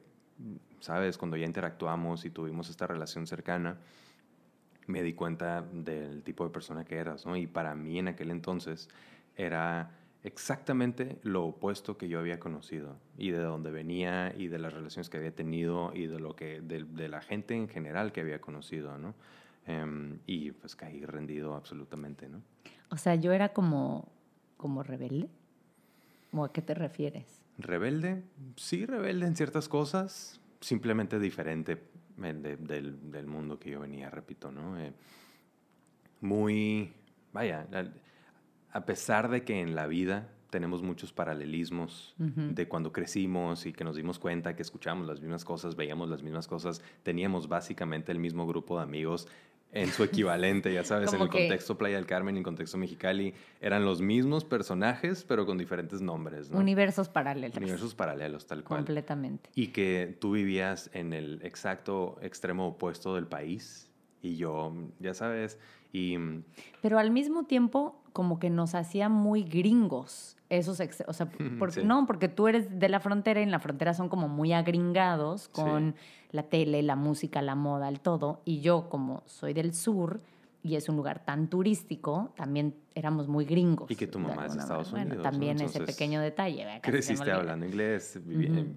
[0.81, 3.79] sabes, cuando ya interactuamos y tuvimos esta relación cercana,
[4.87, 7.37] me di cuenta del tipo de persona que eras, ¿no?
[7.37, 8.89] Y para mí en aquel entonces
[9.37, 14.73] era exactamente lo opuesto que yo había conocido y de dónde venía y de las
[14.73, 18.41] relaciones que había tenido y de lo que de, la gente en general que había
[18.41, 19.15] conocido, ¿no?
[19.67, 22.43] Em, y pues caí rendido absolutamente, ¿no?
[22.91, 24.13] O sea, yo era como
[24.63, 25.29] como rebelde.
[26.33, 27.43] ¿O a qué te refieres?
[27.59, 28.23] Rebelde,
[28.57, 31.83] sí, rebelde en ciertas cosas, simplemente diferente
[32.23, 34.79] eh, del, mundo que yo venía, repito, ¿no?
[34.81, 34.93] Eh,
[36.21, 36.93] muy,
[37.33, 37.67] vaya,
[38.73, 43.85] a pesar de que en la vida tenemos muchos paralelismos de cuando crecimos y que
[43.85, 48.19] nos dimos cuenta que escuchamos las mismas cosas, veíamos las mismas cosas, teníamos básicamente el
[48.19, 49.29] mismo grupo de amigos
[49.73, 53.35] en su equivalente, ya sabes, en el contexto Playa del Carmen y en contexto Mexicali,
[53.61, 56.51] eran los mismos personajes, pero con diferentes nombres.
[56.51, 57.57] Universos paralelos.
[57.57, 58.81] Universos paralelos, tal cual.
[58.81, 59.49] Completamente.
[59.55, 63.89] Y que tú vivías en el exacto extremo opuesto del país
[64.21, 65.59] y yo, ya sabes,
[65.93, 66.17] y...
[66.81, 71.31] Pero al mismo tiempo, como que nos hacía muy gringos esos, o sea,
[71.85, 75.49] no, porque tú eres de la frontera y en la frontera son como muy agringados
[75.49, 75.95] con
[76.31, 80.21] la tele, la música, la moda, el todo, y yo como soy del sur
[80.63, 83.91] y es un lugar tan turístico, también éramos muy gringos.
[83.91, 85.09] Y que tu mamá es de Estados Unidos.
[85.09, 86.81] Bueno, también ese pequeño detalle.
[86.83, 88.21] Creciste hablando inglés,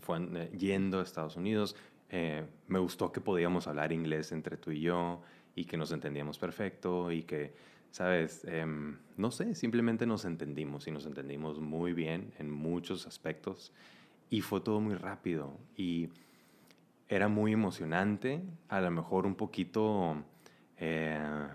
[0.01, 1.75] fue, eh, yendo a Estados Unidos.
[2.09, 5.21] Eh, me gustó que podíamos hablar inglés entre tú y yo
[5.53, 7.53] y que nos entendíamos perfecto y que
[7.95, 8.43] ¿sabes?
[8.43, 13.71] Em, no sé, simplemente nos entendimos y nos entendimos muy bien en muchos aspectos
[14.29, 16.09] y fue todo muy rápido y
[17.07, 20.25] era muy emocionante, a lo mejor un poquito,
[20.77, 21.47] eh,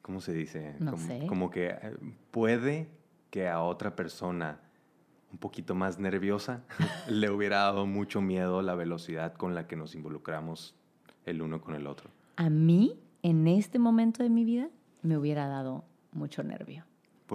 [0.00, 0.76] ¿cómo se dice?
[0.78, 1.26] No como, sé.
[1.26, 1.94] como que eh,
[2.30, 2.88] puede
[3.28, 4.60] que a otra persona
[5.30, 6.64] un poquito más nerviosa
[7.06, 10.74] le hubiera dado mucho miedo la velocidad con la que nos involucramos
[11.26, 12.08] el uno con el otro.
[12.36, 14.70] A mí, en este momento de mi vida,
[15.02, 16.84] me hubiera dado mucho nervio.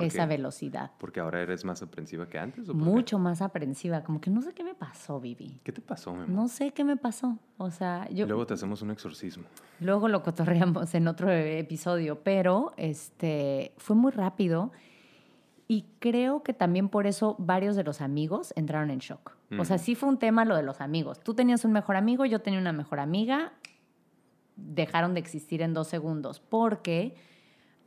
[0.02, 0.92] Esa velocidad.
[1.00, 2.68] ¿Porque ahora eres más aprensiva que antes?
[2.68, 4.04] Mucho más aprensiva.
[4.04, 5.60] Como que no sé qué me pasó, Vivi.
[5.64, 6.30] ¿Qué te pasó, mi amor?
[6.30, 7.40] No sé qué me pasó.
[7.58, 8.28] O sea, yo...
[8.28, 9.46] Luego te hacemos un exorcismo.
[9.80, 14.72] Luego lo cotorreamos en otro episodio, pero este, fue muy rápido
[15.68, 19.36] y creo que también por eso varios de los amigos entraron en shock.
[19.58, 21.22] O sea, sí fue un tema lo de los amigos.
[21.22, 23.54] Tú tenías un mejor amigo, yo tenía una mejor amiga,
[24.58, 27.16] dejaron de existir en dos segundos porque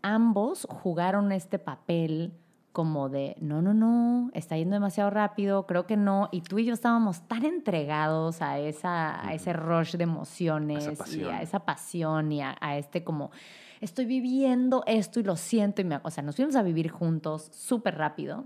[0.02, 2.32] ambos jugaron este papel
[2.72, 6.64] como de, no, no, no, está yendo demasiado rápido, creo que no, y tú y
[6.64, 12.30] yo estábamos tan entregados a, esa, a ese rush de emociones y a esa pasión
[12.30, 13.32] y a, este como,
[13.80, 17.50] estoy viviendo esto y lo siento, y me, o sea, nos fuimos a vivir juntos
[17.52, 18.44] súper rápido.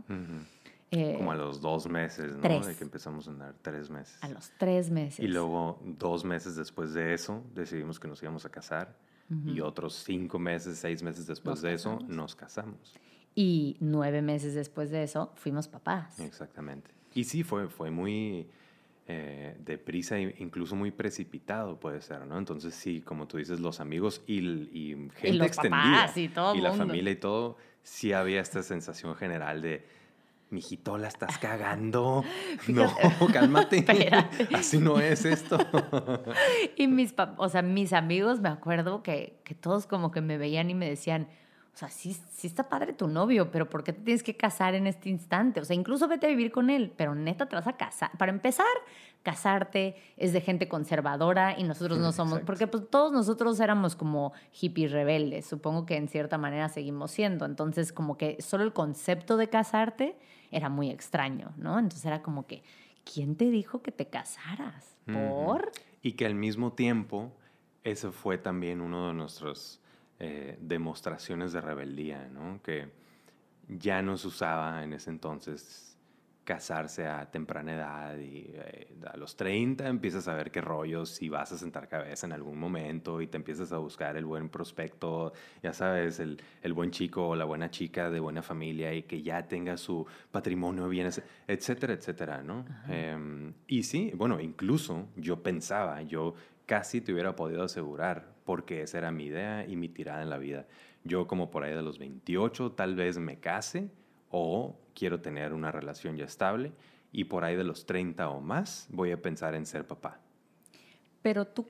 [0.91, 2.41] Eh, como a los dos meses, ¿no?
[2.41, 4.17] De que empezamos a andar, tres meses.
[4.23, 5.19] A los tres meses.
[5.19, 8.97] Y luego, dos meses después de eso, decidimos que nos íbamos a casar.
[9.47, 12.17] Y otros cinco meses, seis meses después Nos de eso, casamos.
[12.17, 12.95] nos casamos.
[13.35, 16.21] Y nueve meses después de eso, fuimos papás.
[16.21, 16.91] Exactamente.
[17.15, 18.47] Y sí, fue, fue muy
[19.09, 22.39] eh, deprisa e incluso muy precipitado, puede ser, ¿no?
[22.39, 25.83] Entonces, sí, como tú dices, los amigos y, y gente los extendida.
[25.83, 26.87] papás y todo y la mundo.
[26.87, 30.04] familia y todo, sí había esta sensación general de.
[30.55, 32.25] Mijito, la estás cagando.
[32.69, 32.95] No,
[33.33, 33.85] cálmate.
[34.55, 35.59] Así no es esto.
[36.77, 40.71] Y mis, o sea, mis amigos, me acuerdo que, que todos como que me veían
[40.71, 41.29] y me decían,
[41.75, 44.77] o sea, sí, sí está padre tu novio, pero ¿por qué te tienes que casar
[44.77, 45.61] en este instante?
[45.61, 48.13] O sea, incluso vete a vivir con él, pero neta te vas a casar.
[48.17, 48.67] Para empezar,
[49.25, 52.47] casarte es de gente conservadora y nosotros no somos, Exacto.
[52.47, 57.45] porque pues todos nosotros éramos como hippies rebeldes, supongo que en cierta manera seguimos siendo.
[57.45, 60.17] Entonces, como que solo el concepto de casarte
[60.55, 61.79] era muy extraño, ¿no?
[61.79, 62.63] Entonces era como que,
[63.05, 64.97] ¿quién te dijo que te casaras?
[65.13, 65.73] ¿Por?
[66.01, 67.33] Y que al mismo tiempo,
[67.83, 69.81] ese fue también uno de nuestros
[70.21, 72.63] eh, demostraciones de rebeldía, ¿no?
[72.63, 72.89] Que
[73.69, 75.94] ya no se usaba en ese entonces
[76.45, 81.29] casarse a temprana edad y eh, a los 30 empiezas a ver qué rollos si
[81.29, 85.33] vas a sentar cabeza en algún momento y te empiezas a buscar el buen prospecto,
[85.63, 89.23] ya sabes, el, el buen chico o la buena chica de buena familia y que
[89.23, 91.11] ya tenga su patrimonio bien,
[91.49, 92.65] etcétera, etcétera, ¿no?
[92.89, 96.35] Em, y sí, bueno, incluso yo pensaba, yo
[96.67, 100.39] casi te hubiera podido asegurar, porque esa era mi idea y mi tirada en la
[100.39, 100.67] vida.
[101.05, 103.91] Yo como por ahí de los 28 tal vez me case
[104.31, 106.73] o quiero tener una relación ya estable
[107.13, 110.19] y por ahí de los 30 o más voy a pensar en ser papá.
[111.23, 111.67] Pero tú,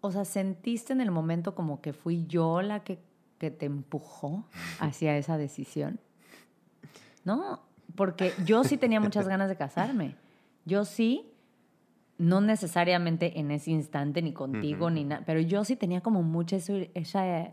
[0.00, 2.98] o sea, ¿sentiste en el momento como que fui yo la que,
[3.38, 4.44] que te empujó
[4.80, 6.00] hacia esa decisión?
[7.24, 7.62] No,
[7.94, 10.16] porque yo sí tenía muchas ganas de casarme.
[10.64, 11.32] Yo sí,
[12.18, 14.94] no necesariamente en ese instante ni contigo Ujú.
[14.94, 16.74] ni nada, pero yo sí tenía como mucha esa...
[16.94, 17.52] Esa,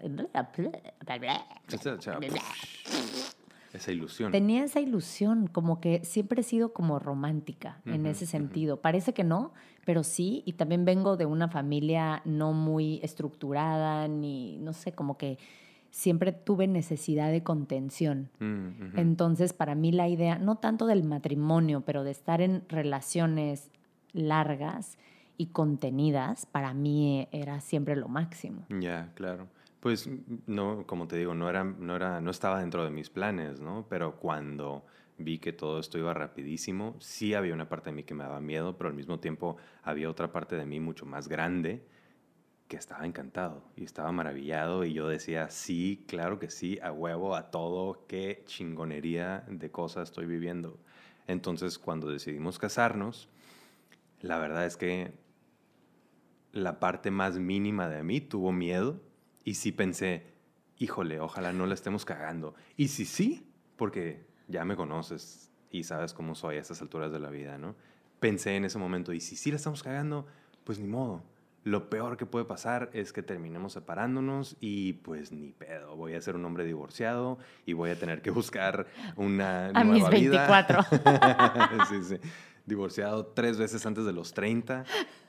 [3.75, 4.31] esa ilusión.
[4.31, 8.81] Tenía esa ilusión, como que siempre he sido como romántica en ese sentido.
[8.81, 9.53] Parece que no,
[9.85, 15.17] pero sí, y también vengo de una familia no muy estructurada, ni, no sé, como
[15.17, 15.37] que
[15.91, 18.29] siempre tuve necesidad de contención.
[18.39, 18.97] Mm.
[18.97, 23.71] Entonces, para mí la idea, no tanto del matrimonio, pero de estar en relaciones
[24.11, 24.97] largas
[25.37, 28.65] y contenidas, para mí era siempre lo máximo.
[28.69, 29.47] Ya, claro.
[29.85, 30.09] Pues
[30.47, 33.85] no, como te digo, no era, no era, no estaba dentro de mis planes, ¿no?
[33.87, 34.83] Pero cuando
[35.19, 38.41] vi que todo esto iba rapidísimo, sí había una parte de mí que me daba
[38.41, 41.85] miedo, pero al mismo tiempo había otra parte de mí mucho más grande
[42.67, 47.35] que estaba encantado y estaba maravillado y yo decía, sí, claro que sí, a huevo,
[47.35, 50.79] a todo, qué chingonería de cosas estoy viviendo.
[51.27, 53.29] Entonces, cuando decidimos casarnos,
[54.21, 55.13] la verdad es que
[56.53, 59.04] la parte más mínima de mí tuvo miedo
[59.45, 60.25] y sí pensé,
[60.79, 62.55] híjole, ojalá no la estemos cagando.
[62.75, 67.19] Y si sí, porque ya me conoces y sabes cómo soy a estas alturas de
[67.19, 67.75] la vida, ¿no?
[68.19, 70.25] Pensé en ese momento, y si sí la estamos cagando,
[70.63, 71.23] pues ni modo.
[71.65, 75.95] Lo peor que puede pasar es que terminemos separándonos y pues ni pedo.
[75.95, 78.85] Voy a ser un hombre divorciado y voy a tener que buscar
[79.15, 80.47] una A mis nueva vida.
[80.47, 80.83] 24.
[81.89, 82.29] sí, sí.
[82.67, 84.85] Divorciado tres veces antes de los 30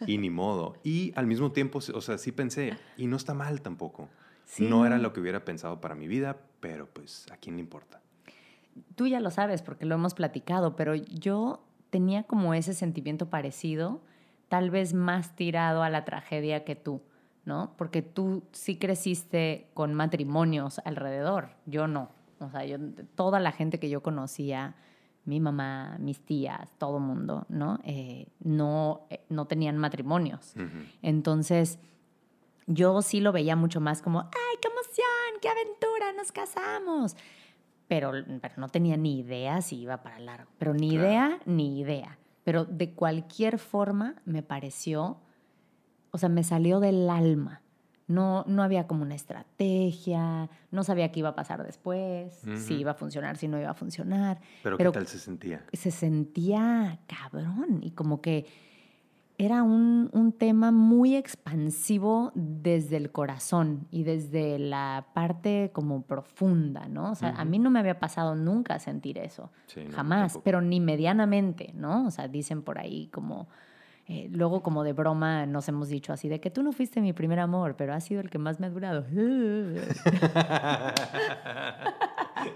[0.07, 0.76] y ni modo.
[0.84, 4.11] Y al mismo tiempo, o sea, sí pensé, y no está mal tampoco.
[4.45, 4.66] Sí.
[4.68, 8.03] No era lo que hubiera pensado para mi vida, pero pues a quién le importa.
[8.95, 14.03] Tú ya lo sabes porque lo hemos platicado, pero yo tenía como ese sentimiento parecido,
[14.49, 17.01] tal vez más tirado a la tragedia que tú,
[17.44, 17.74] ¿no?
[17.76, 22.11] Porque tú sí creciste con matrimonios alrededor, yo no.
[22.40, 22.76] O sea, yo,
[23.14, 24.74] toda la gente que yo conocía,
[25.24, 27.80] mi mamá, mis tías, todo mundo, ¿no?
[27.84, 30.55] Eh, no, eh, no tenían matrimonios.
[31.03, 31.78] Entonces,
[32.66, 35.40] yo sí lo veía mucho más como, ¡ay, qué emoción!
[35.40, 36.12] ¡Qué aventura!
[36.16, 37.16] ¡Nos casamos!
[37.88, 40.51] Pero, pero no tenía ni idea si iba para largo.
[40.59, 41.07] Pero ni Claro.
[41.07, 42.18] idea, ni idea.
[42.47, 45.18] Pero de cualquier forma me pareció,
[46.12, 47.61] o sea, me salió del alma.
[48.07, 52.92] No, no había como una estrategia, no sabía qué iba a pasar después, si iba
[52.92, 55.64] a funcionar, si no iba a funcionar Pero, Pero- ¿qué tal se sentía?
[55.72, 58.47] se sentía cabrón y como que
[59.39, 66.89] era un, un tema muy expansivo desde el corazón y desde la parte como profunda,
[66.89, 67.11] ¿no?
[67.11, 70.80] O sea, a mí no me había pasado nunca sentir eso, Sí, jamás, pero ni
[70.80, 72.07] medianamente, ¿no?
[72.07, 73.49] O sea, dicen por ahí como...
[74.09, 77.12] eh, luego como de broma nos hemos dicho así de que tú no fuiste mi
[77.12, 79.05] primer amor, pero has sido el que más me ha durado.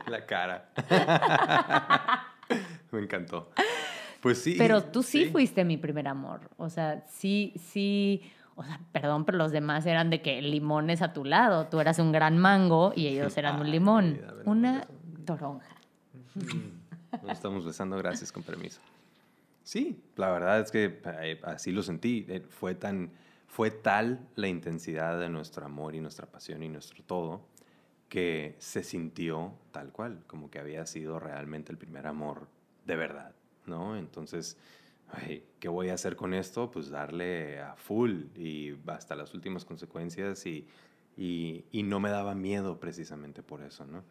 [0.07, 0.71] La cara.
[2.93, 3.51] Me encantó.
[4.21, 4.55] Pues sí.
[4.59, 6.51] Pero tú sí, fuiste mi primer amor.
[6.57, 8.23] O sea, sí, sí.
[8.55, 11.67] o sea, perdón, pero los demás eran de que limones a tu lado.
[11.67, 14.15] Tú eras un gran mango y ellos eran un limón.
[14.15, 14.87] vida, ven, Una
[15.25, 15.77] toronja.
[17.23, 18.81] Nos estamos besando, gracias, con permiso.
[19.63, 22.27] Sí, la verdad es que eh, así lo sentí.
[22.29, 23.11] Eh, Fue, tan,
[23.47, 27.49] fue tal la intensidad de nuestro amor y nuestra pasión y nuestro todo
[28.09, 32.49] que se sintió tal cual, como que había sido realmente el primer amor
[32.85, 33.33] de verdad,
[33.67, 33.97] ¿no?
[33.97, 34.57] Entonces,
[35.59, 36.71] ¿qué voy a hacer con esto?
[36.71, 40.67] Pues darle a full y hasta las últimas consecuencias y,
[41.17, 44.05] y, y no me daba miedo precisamente por eso, ¿no?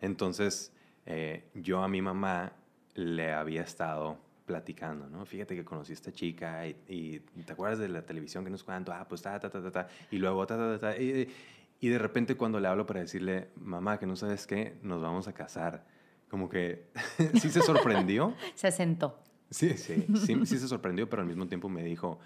[0.00, 0.72] Entonces,
[1.06, 2.52] eh, yo a mi mamá
[2.94, 5.26] le había estado platicando, ¿no?
[5.26, 8.92] Fíjate que conocí a esta chica y, ¿te acuerdas de la televisión que nos cuento?
[8.92, 11.98] Ah, pues ta, ta, ta, ta, ta, y luego ta, ta, ta, ta, y de
[11.98, 15.84] repente cuando le hablo para decirle, mamá, que no sabes qué, nos vamos a casar,
[16.28, 16.88] como que
[17.40, 18.34] sí se sorprendió.
[18.54, 19.18] Se sentó.
[19.50, 22.18] Sí, sí, sí, sí se sorprendió, pero al mismo tiempo me dijo,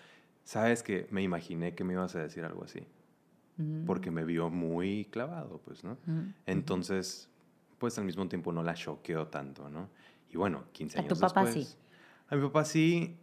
[0.43, 2.87] sabes que me imaginé que me ibas a decir algo así,
[3.61, 5.99] Mm, porque me vio muy clavado, pues, ¿no?
[6.07, 6.33] mm.
[6.47, 7.29] Entonces,
[7.79, 9.91] pues al mismo tiempo no la choqueó tanto, ¿no?
[10.31, 11.69] Y bueno, 15 ¿A años tu papá después.
[11.69, 11.77] sí?
[12.29, 13.19] A mi papá sí,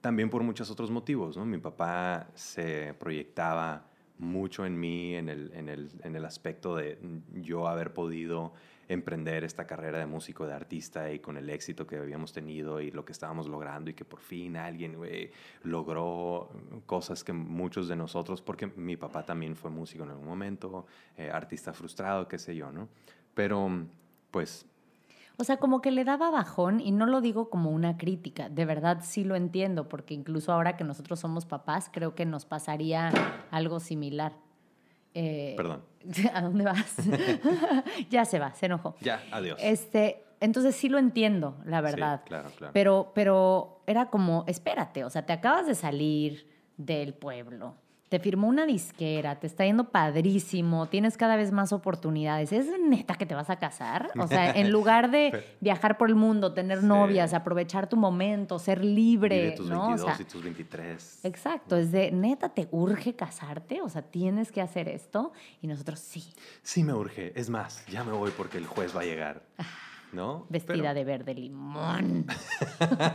[0.00, 1.44] también por muchos otros motivos, ¿no?
[1.44, 3.86] Mi papá se proyectaba
[4.18, 6.98] mucho en mí, en el, en el, en el aspecto de
[7.42, 8.54] yo haber podido
[8.90, 12.90] emprender esta carrera de músico, de artista y con el éxito que habíamos tenido y
[12.90, 15.30] lo que estábamos logrando y que por fin alguien güey,
[15.62, 16.50] logró
[16.86, 20.86] cosas que muchos de nosotros, porque mi papá también fue músico en algún momento,
[21.16, 22.88] eh, artista frustrado, qué sé yo, ¿no?
[23.32, 23.86] Pero
[24.32, 24.66] pues
[25.38, 28.64] O sea, como que le daba bajón y no lo digo como una crítica, de
[28.64, 33.12] verdad sí lo entiendo, porque incluso ahora que nosotros somos papás, creo que nos pasaría
[33.52, 34.32] algo similar.
[35.14, 35.89] Eh, Perdón.
[36.34, 36.96] ¿A dónde vas?
[38.10, 38.94] ya se va, se enojó.
[39.00, 39.58] ya, adiós.
[39.62, 42.22] Este, entonces sí lo entiendo, la Sí, verdad.
[42.24, 42.72] claro, claro.
[42.72, 47.74] Pero, pero era como, espérate, o sea, te acabas de salir del pueblo,
[48.10, 52.52] te firmó una disquera, te está yendo padrísimo, tienes cada vez más oportunidades.
[52.52, 54.10] ¿Es neta que te vas a casar?
[54.18, 56.86] O sea, en lugar de viajar por el mundo, tener Sí.
[56.86, 59.84] novias, aprovechar tu momento, ser libre, Vive tus ¿no?
[59.84, 61.24] O 22 sea, y tus 23.
[61.24, 63.80] exacto, es de, neta, ¿te urge casarte?
[63.80, 65.32] O sea, tienes que hacer esto.
[65.62, 67.32] Y nosotros, sí, Sí me urge.
[67.38, 69.42] Es más, ya me voy porque el juez va a llegar.
[70.12, 70.46] ¿No?
[70.48, 72.26] vestida Pero- de verde limón.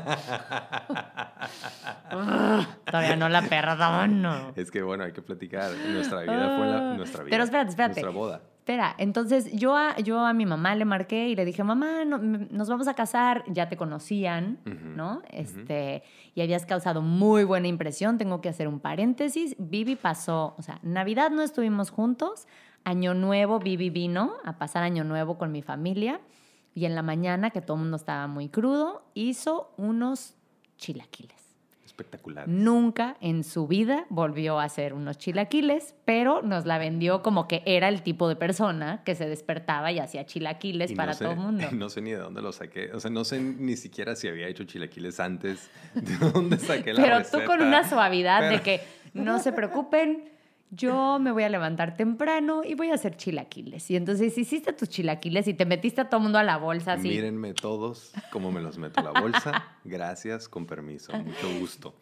[2.85, 4.51] Todavía no la perdono.
[4.55, 5.71] Es que bueno, hay que platicar.
[5.91, 6.93] Nuestra vida fue la, Ah.
[6.95, 7.31] nuestra vida.
[7.31, 8.01] Pero espérate, espérate.
[8.01, 8.41] Nuestra boda.
[8.59, 12.17] Espera, entonces yo a, yo a mi mamá le marqué y le dije, mamá, no-
[12.17, 15.21] nos vamos a casar, ya te conocían, ¿no?
[15.29, 16.01] Este,
[16.33, 19.55] y habías causado muy buena impresión, tengo que hacer un paréntesis.
[19.59, 22.47] Vivi pasó, o sea, Navidad no estuvimos juntos,
[22.85, 26.19] Año Nuevo Vivi vino a pasar Año Nuevo con mi familia
[26.75, 30.35] y en la mañana, que todo el mundo estaba muy crudo, hizo unos
[30.77, 31.33] chilaquiles.
[31.85, 32.45] Espectacular.
[32.49, 37.63] Nunca en su vida volvió a hacer unos chilaquiles, pero nos la vendió como que
[37.65, 41.23] era el tipo de persona que se despertaba y hacía chilaquiles Y no para sé-
[41.23, 41.67] todo el mundo.
[41.71, 42.91] No sé ni de dónde lo saqué.
[42.91, 45.69] O sea, no sé ni siquiera si había hecho chilaquiles antes.
[45.95, 47.37] ¿De dónde saqué la Pero receta?
[47.39, 48.81] tú con una suavidad de que
[49.13, 50.25] no se preocupen,
[50.71, 53.89] yo me voy a levantar temprano y voy a hacer chilaquiles.
[53.91, 57.09] Y entonces hiciste tus chilaquiles y te metiste a todo mundo a la bolsa así.
[57.09, 59.63] Mírenme todos cómo me los meto a la bolsa.
[59.83, 61.13] Gracias, con permiso.
[61.13, 61.95] Mucho gusto.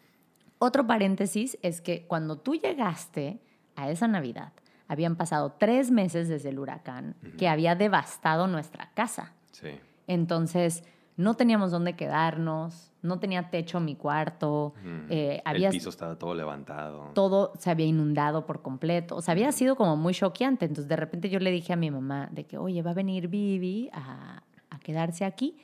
[0.58, 3.40] Otro paréntesis es que cuando tú llegaste
[3.76, 4.52] a esa Navidad,
[4.88, 9.34] habían pasado tres meses desde el huracán que había devastado nuestra casa.
[9.52, 9.70] Sí.
[10.06, 10.84] Entonces,
[11.16, 15.06] no teníamos dónde quedarnos, no tenía techo mi cuarto, Mm.
[15.10, 17.10] eh, había El piso estaba todo levantado.
[17.14, 19.14] todo se había inundado por completo.
[19.16, 20.64] O sea, había sido como muy choqueante.
[20.64, 23.28] Entonces, de repente yo le dije a mi mamá de que, oye, va a venir
[23.28, 25.56] Vivi a, a quedarse aquí.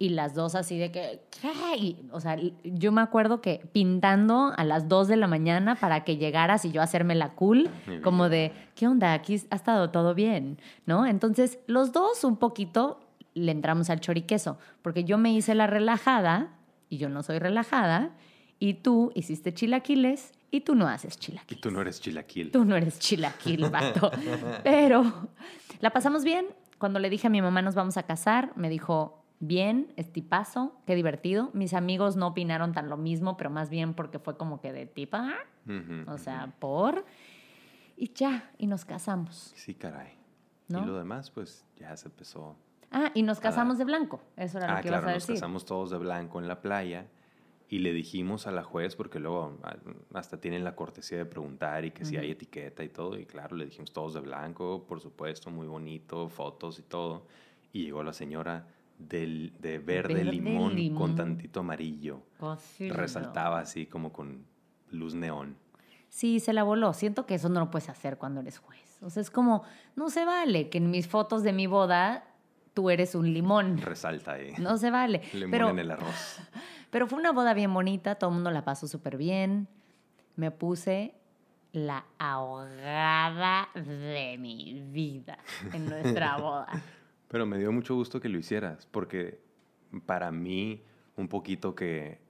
[0.00, 1.76] Y las dos así de que, ¿qué?
[1.76, 6.04] Y, o sea, yo me acuerdo que pintando a las 2 de la mañana para
[6.04, 7.68] que llegaras y yo hacerme la cool,
[8.04, 9.12] como de, ¿qué onda?
[9.12, 11.04] Aquí ha estado todo bien, ¿no?
[11.04, 13.00] Entonces, los dos un poquito
[13.34, 16.50] le entramos al choriqueso, porque yo me hice la relajada
[16.88, 18.16] y yo no soy relajada,
[18.58, 21.60] y tú hiciste chilaquiles y tú no haces Y chilaquiles.
[21.60, 22.50] tú no eres chilaquil.
[22.50, 24.10] Tú no eres chilaquil, vato.
[24.64, 25.28] Pero
[25.80, 26.46] la pasamos bien.
[26.78, 30.80] Cuando le dije a mi mamá nos vamos a casar, me dijo, bien, es tipazo,
[30.86, 31.50] qué divertido.
[31.52, 34.86] Mis amigos no opinaron tan lo mismo, pero más bien porque fue como que de
[34.86, 35.34] tipa,
[35.66, 36.52] Ujú, o sea, ujú.
[36.58, 37.04] por...
[37.96, 39.52] Y ya, y nos casamos.
[39.56, 40.12] Sí, caray.
[40.68, 40.82] ¿No?
[40.82, 42.56] Y lo demás, pues ya se empezó.
[42.90, 44.20] Ah, y nos casamos de blanco.
[44.36, 45.34] Eso era Ah, lo que claro, ibas a nos decir.
[45.36, 47.06] casamos todos de blanco en la playa
[47.68, 49.76] y le dijimos a la juez, porque luego ah,
[50.14, 53.56] hasta tienen la cortesía de preguntar y que si hay etiqueta y todo, y claro,
[53.56, 57.26] le dijimos todos de blanco, por supuesto, muy bonito, fotos y todo.
[57.72, 58.66] Y llegó la señora
[58.98, 60.98] del, de verde, Verde limón, limón.
[60.98, 62.22] con tantito amarillo.
[62.38, 62.96] Cocido.
[62.96, 64.46] Resaltaba así como con
[64.90, 65.56] luz neón.
[66.08, 66.94] Sí, se la voló.
[66.94, 68.98] Siento que eso no lo puedes hacer cuando eres juez.
[69.02, 69.62] O sea, es como,
[69.94, 72.24] no se vale que en mis fotos de mi boda
[72.78, 73.78] tú eres un limón.
[73.78, 74.52] Resalta ahí.
[74.58, 75.20] No se vale.
[75.32, 76.38] Limón pero, en el arroz.
[76.90, 79.66] pero fue una boda bien bonita, todo el mundo la pasó súper bien.
[80.36, 81.12] Me puse
[81.72, 85.38] la ahogada de mi vida
[85.72, 86.68] en nuestra boda.
[87.26, 89.40] Pero me dio mucho gusto que lo hicieras, porque
[90.06, 90.84] para mí
[91.16, 92.20] un poquito que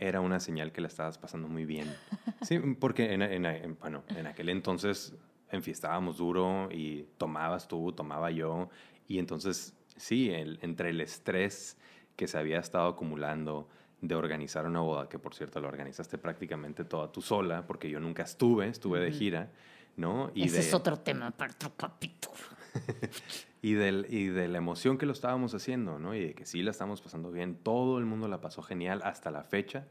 [0.00, 1.94] era una señal que la estabas pasando muy bien.
[2.42, 5.14] Sí, porque en, en- en- bueno, en aquel entonces
[5.52, 8.68] enfiestábamos duro y tomabas tú, tomaba yo,
[9.08, 11.76] y entonces sí, el- entre el estrés
[12.16, 13.68] que se había estado acumulando
[14.00, 17.98] de organizar una boda, que por cierto la organizaste prácticamente toda tú sola, porque yo
[18.00, 19.50] nunca estuve, estuve de gira,
[19.96, 20.30] ¿no?
[20.34, 22.36] Y Ese de, es otro tema para otro capítulo.
[23.62, 26.14] y, del, y de la emoción que lo estábamos haciendo, ¿no?
[26.14, 27.56] Y de que sí la estamos pasando bien.
[27.56, 29.86] Todo el mundo la pasó genial hasta la fecha.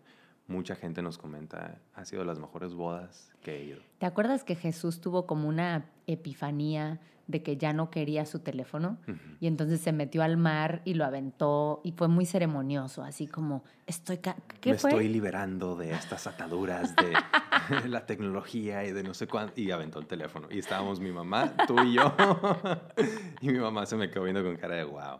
[0.47, 3.79] Mucha gente nos comenta, ha sido de las mejores bodas que he ido.
[3.97, 8.99] ¿Te acuerdas que Jesús tuvo como una epifanía de que ya no quería su teléfono?
[9.39, 13.63] Y entonces se metió al mar y lo aventó y fue muy ceremonioso, así como,
[13.87, 14.17] estoy...
[14.17, 14.91] ¿Qué Me fue?
[14.91, 17.13] estoy liberando de estas ataduras de
[17.89, 19.59] la tecnología y de no sé cuánto.
[19.59, 20.47] Y aventó el teléfono.
[20.51, 22.15] Y estábamos mi mamá, tú y yo.
[23.41, 25.19] y mi mamá se me quedó viendo con cara de wow.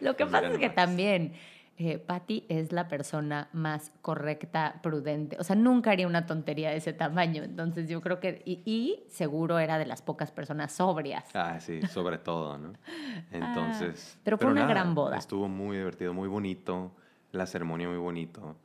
[0.00, 1.32] Lo que Pues pasa es que también
[1.78, 5.36] eh, Patty es la persona más correcta, prudente.
[5.40, 7.42] O sea, nunca haría una tontería de ese tamaño.
[7.42, 8.42] Entonces yo creo que...
[8.44, 11.24] Y, y seguro era de las pocas personas sobrias.
[11.34, 12.72] Ah, sí, sobre todo, ¿no?
[13.32, 14.14] Entonces.
[14.16, 15.16] Ah, pero fue una gran boda.
[15.16, 16.92] Estuvo muy divertido, muy bonito.
[17.32, 18.56] La ceremonia muy bonito.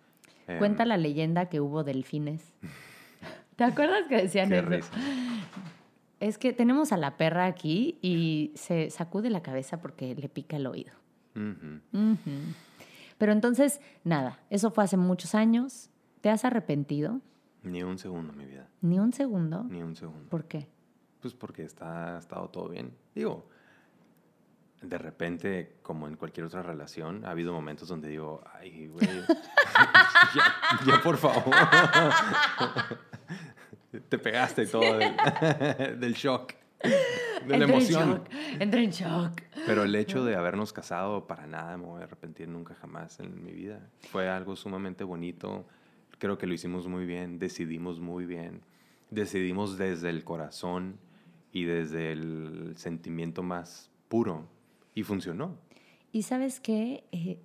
[0.48, 2.54] Em, Cuenta la leyenda que hubo delfines.
[3.56, 4.70] ¿Te acuerdas que decían Qué eso?
[4.70, 4.92] risa.
[6.20, 10.58] Es que tenemos a la perra aquí y se sacude la cabeza porque le pica
[10.58, 10.92] el oído.
[11.36, 11.80] Ujú.
[11.94, 12.54] Ujú.
[13.18, 15.90] Pero entonces, nada, eso fue hace muchos años.
[16.22, 17.22] ¿Te has arrepentido?
[17.64, 18.68] Ni un segundo, mi vida.
[18.82, 19.64] Ni un segundo.
[19.64, 20.30] Ni un segundo.
[20.30, 20.68] ¿Por qué?
[21.22, 22.96] Pues porque está, ha estado todo bien.
[23.16, 23.48] Digo,
[24.82, 29.08] de repente, como en cualquier otra relación, ha habido momentos donde digo, ay, güey,
[30.36, 30.56] ya,
[30.86, 31.44] ya, por favor.
[34.10, 35.16] Te pegaste y todo del,
[36.00, 36.54] del shock,
[37.46, 38.10] de la Entré en emoción.
[38.10, 38.30] shock,
[38.60, 39.42] Entré en shock.
[39.66, 43.44] Pero el hecho de habernos casado, para nada me voy a arrepentir nunca jamás en
[43.44, 43.90] mi vida.
[44.12, 45.66] Fue algo sumamente bonito.
[46.20, 48.62] Creo que lo hicimos muy bien, decidimos muy bien.
[49.10, 51.00] Decidimos desde el corazón
[51.52, 54.48] y desde el sentimiento más puro.
[54.96, 55.56] Y funcionó.
[56.12, 57.04] Y sabes qué?
[57.12, 57.40] Eh,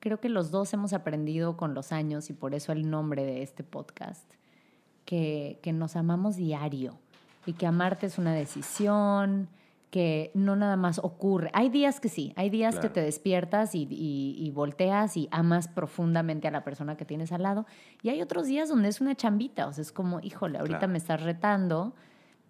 [0.00, 3.42] creo que los dos hemos aprendido con los años y por eso el nombre de
[3.42, 4.30] este podcast,
[5.06, 6.98] que, que nos amamos diario
[7.46, 9.48] y que amarte es una decisión,
[9.90, 11.50] que no nada más ocurre.
[11.54, 12.94] Hay días que sí, hay días que Claro.
[12.94, 17.42] te despiertas y, y- y volteas y amas profundamente a la persona que tienes al
[17.44, 17.64] lado
[18.02, 20.92] y hay otros días donde es una chambita, o sea, es como, híjole, ahorita Claro.
[20.92, 21.94] me estás retando,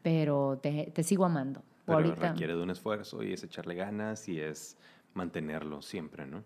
[0.03, 1.63] pero te, te sigo amando.
[1.85, 4.79] Pero ahorita requiere de un esfuerzo y es echarle ganas y es
[5.13, 6.43] mantenerlo siempre, ¿no?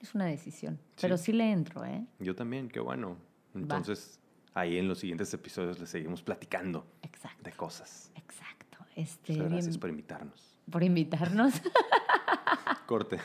[0.00, 0.98] es una decisión, Sí.
[1.02, 2.04] pero sí le entro, ¿eh?
[2.18, 3.16] Yo también, qué bueno.
[3.54, 4.18] Entonces,
[4.54, 7.42] ahí en los siguientes episodios les seguimos platicando Exacto.
[7.42, 8.10] de cosas.
[8.16, 8.78] Exacto.
[8.96, 10.54] Este, Muchas gracias bien- por invitarnos.
[10.70, 11.54] por invitarnos.
[12.86, 13.18] Corte.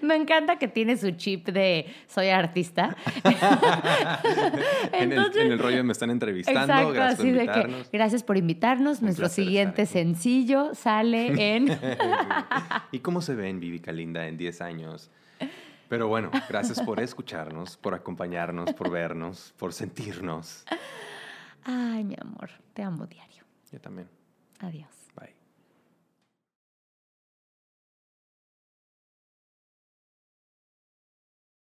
[0.00, 2.96] Me encanta que tiene su chip de soy artista.
[4.92, 6.60] en, el, en rollo me están entrevistando.
[6.72, 7.90] Exacto, gracias por así de que invitarnos.
[7.92, 8.98] gracias por invitarnos.
[9.00, 11.78] Un Nuestro siguiente sencillo sale en
[12.92, 15.10] ¿Y cómo se ven, Vivica Linda, en 10 años?
[15.88, 20.64] Pero bueno, gracias por escucharnos, por acompañarnos, por vernos, por sentirnos.
[21.64, 23.44] Ay, mi amor, te amo diario.
[23.72, 24.08] Yo también.
[24.60, 25.03] Adiós.